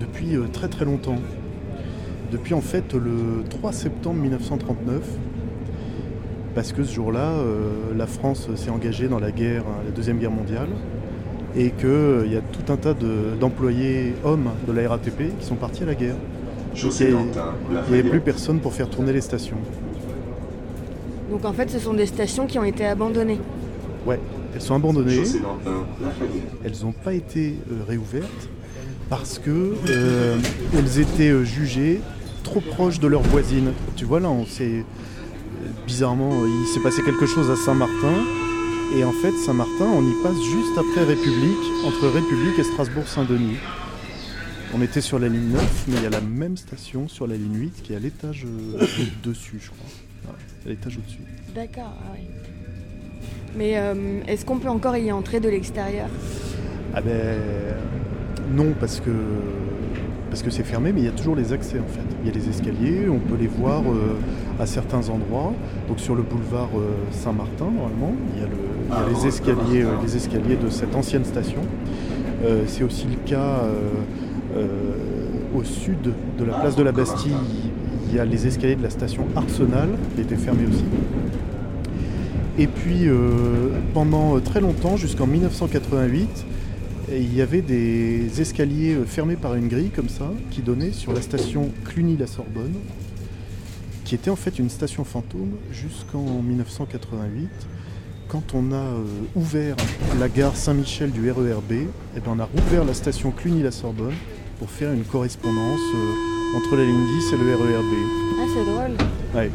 [0.00, 1.16] depuis euh, très très longtemps.
[2.32, 5.02] Depuis en fait le 3 septembre 1939,
[6.54, 10.18] parce que ce jour-là, euh, la France s'est engagée dans la guerre, hein, la deuxième
[10.18, 10.68] guerre mondiale,
[11.56, 15.54] et qu'il y a tout un tas de- d'employés hommes de la RATP qui sont
[15.56, 16.16] partis à la guerre.
[17.88, 19.58] Il n'y avait plus personne pour faire tourner les stations.
[21.30, 23.40] Donc en fait, ce sont des stations qui ont été abandonnées.
[24.06, 24.20] Ouais,
[24.54, 25.16] elles sont abandonnées.
[25.16, 26.42] Lafayette.
[26.64, 28.48] Elles n'ont pas été euh, réouvertes
[29.08, 30.36] parce que euh,
[30.76, 32.00] elles étaient euh, jugées
[32.42, 33.72] trop proches de leurs voisines.
[33.96, 34.84] Tu vois là, on s'est
[35.86, 38.14] bizarrement, il s'est passé quelque chose à Saint-Martin.
[38.96, 43.56] Et en fait, Saint-Martin, on y passe juste après République, entre République et Strasbourg-Saint-Denis.
[44.76, 47.36] On était sur la ligne 9, mais il y a la même station sur la
[47.36, 48.84] ligne 8 qui est à l'étage euh,
[49.24, 50.34] dessus, je crois.
[50.64, 51.18] À l'étage au-dessus.
[51.54, 52.24] D'accord, ah ouais.
[53.56, 53.94] Mais euh,
[54.26, 56.08] est-ce qu'on peut encore y entrer de l'extérieur?
[56.94, 57.36] Ah ben
[58.54, 59.10] non parce que
[60.30, 62.00] parce que c'est fermé, mais il y a toujours les accès en fait.
[62.22, 64.16] Il y a les escaliers, on peut les voir euh,
[64.60, 65.52] à certains endroits.
[65.86, 68.52] Donc sur le boulevard euh, Saint-Martin normalement, il y a, le-
[68.88, 71.60] il y a les escaliers, les escaliers de cette ancienne station.
[72.66, 73.62] C'est aussi le cas
[75.56, 76.02] au sud
[76.38, 77.32] de la place de la Bastille.
[78.14, 80.84] Il y a les escaliers de la station Arsenal qui étaient fermés aussi.
[82.56, 86.46] Et puis euh, pendant très longtemps, jusqu'en 1988,
[87.10, 90.92] et il y avait des escaliers euh, fermés par une grille comme ça, qui donnaient
[90.92, 92.74] sur la station Cluny-la-Sorbonne,
[94.04, 97.48] qui était en fait une station fantôme jusqu'en 1988.
[98.28, 99.02] Quand on a euh,
[99.34, 99.74] ouvert
[100.20, 104.14] la gare Saint-Michel du RERB, eh ben, on a rouvert la station Cluny-la-Sorbonne
[104.60, 107.92] pour faire une correspondance euh, entre la ligne 10 et le RERB.
[108.38, 108.96] Ah, c'est drôle.
[109.34, 109.50] Ouais.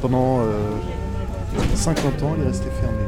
[0.00, 0.76] Pendant euh,
[1.74, 2.98] 50 ans, il est resté fermé.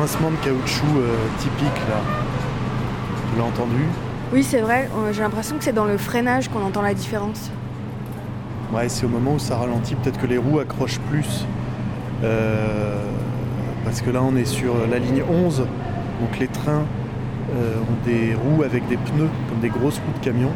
[0.00, 2.00] Grincement de caoutchouc euh, typique là.
[3.32, 3.84] Tu l'as entendu?
[4.32, 4.88] Oui, c'est vrai.
[4.96, 7.50] euh, J'ai l'impression que c'est dans le freinage qu'on entend la différence.
[8.72, 11.44] Ouais, c'est au moment où ça ralentit, peut-être que les roues accrochent plus.
[12.24, 12.96] Euh,
[13.84, 16.84] parce que là, on est sur la ligne 11, donc les trains
[17.54, 20.50] euh, ont des roues avec des pneus, comme des grosses roues de camion.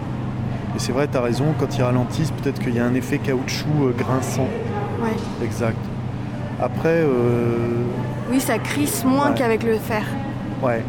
[0.74, 3.18] Et c'est vrai, tu as raison, quand ils ralentissent, peut-être qu'il y a un effet
[3.18, 4.48] caoutchouc euh, grinçant.
[5.02, 5.44] Ouais.
[5.44, 5.76] Exact.
[6.64, 7.84] Après, euh,
[8.30, 9.34] Oui, ça crisse moins Ouais.
[9.36, 10.02] qu'avec le fer.
[10.62, 10.82] ouais,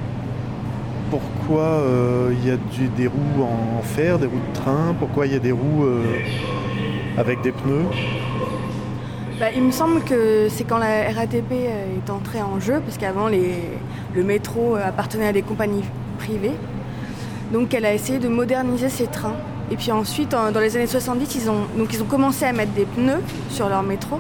[1.12, 5.26] pourquoi euh, il y a du- des roues en fer, des roues de train, pourquoi
[5.28, 6.02] il y a des roues euh,
[7.18, 7.84] avec des pneus?
[9.38, 12.98] Bah, il me semble que c'est quand la RATP euh, est entrée en jeu, parce
[12.98, 15.84] qu'avant le métro euh, appartenait à des compagnies
[16.20, 16.56] privées.
[17.52, 19.36] Donc elle a essayé de moderniser ses trains.
[19.72, 22.54] Et puis ensuite, en- dans les années 70, ils ont, donc ils ont commencé à
[22.54, 24.20] mettre des pneus sur leur métro.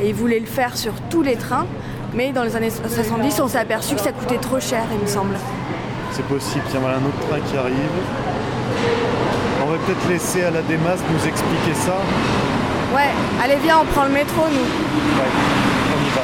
[0.00, 1.66] Et ils voulaient le faire sur tous les trains.
[2.14, 5.06] Mais dans les années 70, on s'est aperçu que ça coûtait trop cher, il me
[5.06, 5.34] semble.
[6.12, 7.74] C'est possible, tiens voilà un autre train qui arrive.
[9.62, 11.96] On va peut-être laisser à la Démas nous expliquer ça.
[12.94, 13.10] Ouais,
[13.42, 15.20] allez viens, on prend le métro, nous.
[15.20, 15.28] Ouais,
[15.94, 16.22] on y va.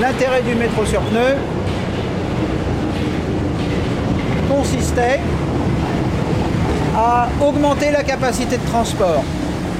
[0.00, 1.36] L'intérêt du métro sur pneu
[4.46, 5.20] consistait
[6.94, 9.24] à augmenter la capacité de transport.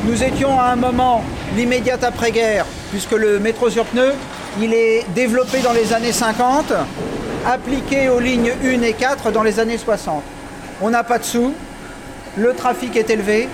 [0.05, 1.23] Nous étions à un moment,
[1.55, 4.15] l'immédiate après-guerre, puisque le métro sur pneu,
[4.59, 6.73] il est développé dans les années 50,
[7.47, 10.23] appliqué aux lignes 1 et 4 dans les années 60.
[10.81, 11.53] On n'a pas de sous,
[12.39, 13.51] le trafic est élevé,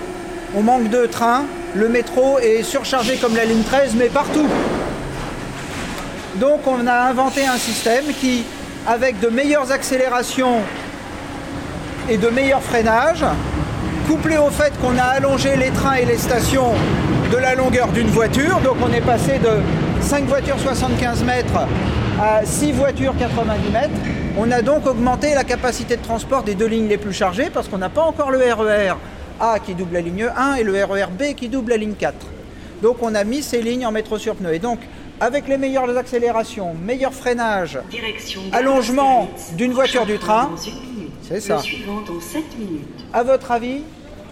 [0.55, 1.43] on manque de trains,
[1.75, 4.47] le métro est surchargé comme la ligne 13, mais partout.
[6.35, 8.43] Donc on a inventé un système qui,
[8.87, 10.61] avec de meilleures accélérations
[12.09, 13.25] et de meilleurs freinages,
[14.07, 16.73] couplé au fait qu'on a allongé les trains et les stations
[17.31, 21.67] de la longueur d'une voiture, donc on est passé de 5 voitures 75 mètres
[22.19, 23.89] à 6 voitures 90 mètres,
[24.35, 27.67] on a donc augmenté la capacité de transport des deux lignes les plus chargées parce
[27.67, 28.95] qu'on n'a pas encore le RER
[29.39, 32.15] A qui double la ligne 1 et le RER B qui double la ligne 4.
[32.81, 34.59] Donc on a mis ces lignes en métro sur pneu.
[34.59, 34.79] Donc,
[35.23, 37.79] avec les meilleures accélérations, meilleur freinage,
[38.51, 40.51] allongement d'une voiture du train,
[41.21, 41.61] c'est ça.
[43.13, 43.83] À votre avis,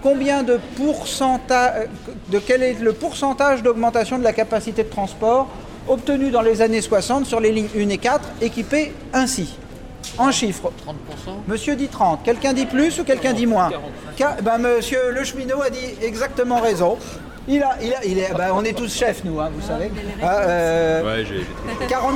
[0.04, 1.88] combien de pourcentage,
[2.30, 5.48] de quel est le pourcentage d'augmentation de la capacité de transport
[5.88, 9.56] obtenu dans les années 60 sur les lignes 1 et 4 équipées ainsi?
[10.18, 10.74] En chiffres.
[10.86, 11.32] 30%.
[11.48, 12.22] Monsieur dit 30.
[12.24, 13.70] Quelqu'un dit plus ou quelqu'un dit moins?
[14.44, 16.98] Ben, Monsieur Le Cheminot a dit exactement raison.
[17.48, 19.92] Il a, il a, il est, ben, on est tous chefs, nous, hein, vous savez.
[20.22, 21.39] Ah, euh, Ouais, j'ai.
[21.39, 22.12] j'ai- 40%.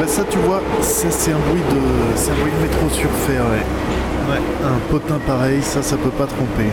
[0.00, 2.16] Bah ça tu vois, ça c'est un bruit de.
[2.16, 4.32] c'est un bruit de métro sur fer, ouais.
[4.32, 6.70] Ouais, un potin pareil, ça ça peut pas tromper.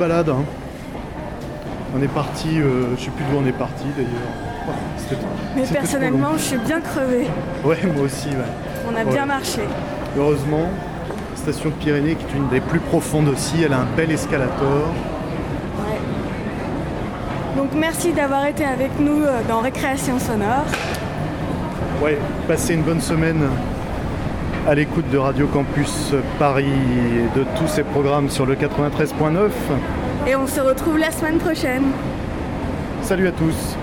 [0.00, 0.30] Balade.
[0.30, 0.42] hein.
[1.96, 4.32] On est parti, euh, je sais plus d'où on est parti d'ailleurs.
[4.68, 4.72] Oh,
[5.56, 7.26] Mais personnellement, je suis bien crevée.
[7.64, 8.34] Ouais, moi aussi, ouais.
[8.90, 9.12] On a Ouais.
[9.12, 9.60] bien marché.
[10.16, 10.68] Heureusement,
[11.36, 14.86] station de Pyrénées qui est une des plus profondes aussi, elle a un bel escalator.
[15.80, 15.98] Ouais.
[17.56, 20.64] Donc merci d'avoir été avec nous euh, dans Récréation Sonore.
[22.02, 22.16] Ouais,
[22.48, 23.42] passez une bonne semaine
[24.66, 29.50] à l'écoute de Radio Campus Paris et de tous ses programmes sur le 93.9.
[30.26, 31.84] Et on se retrouve la semaine prochaine.
[33.02, 33.76] Salut à tous.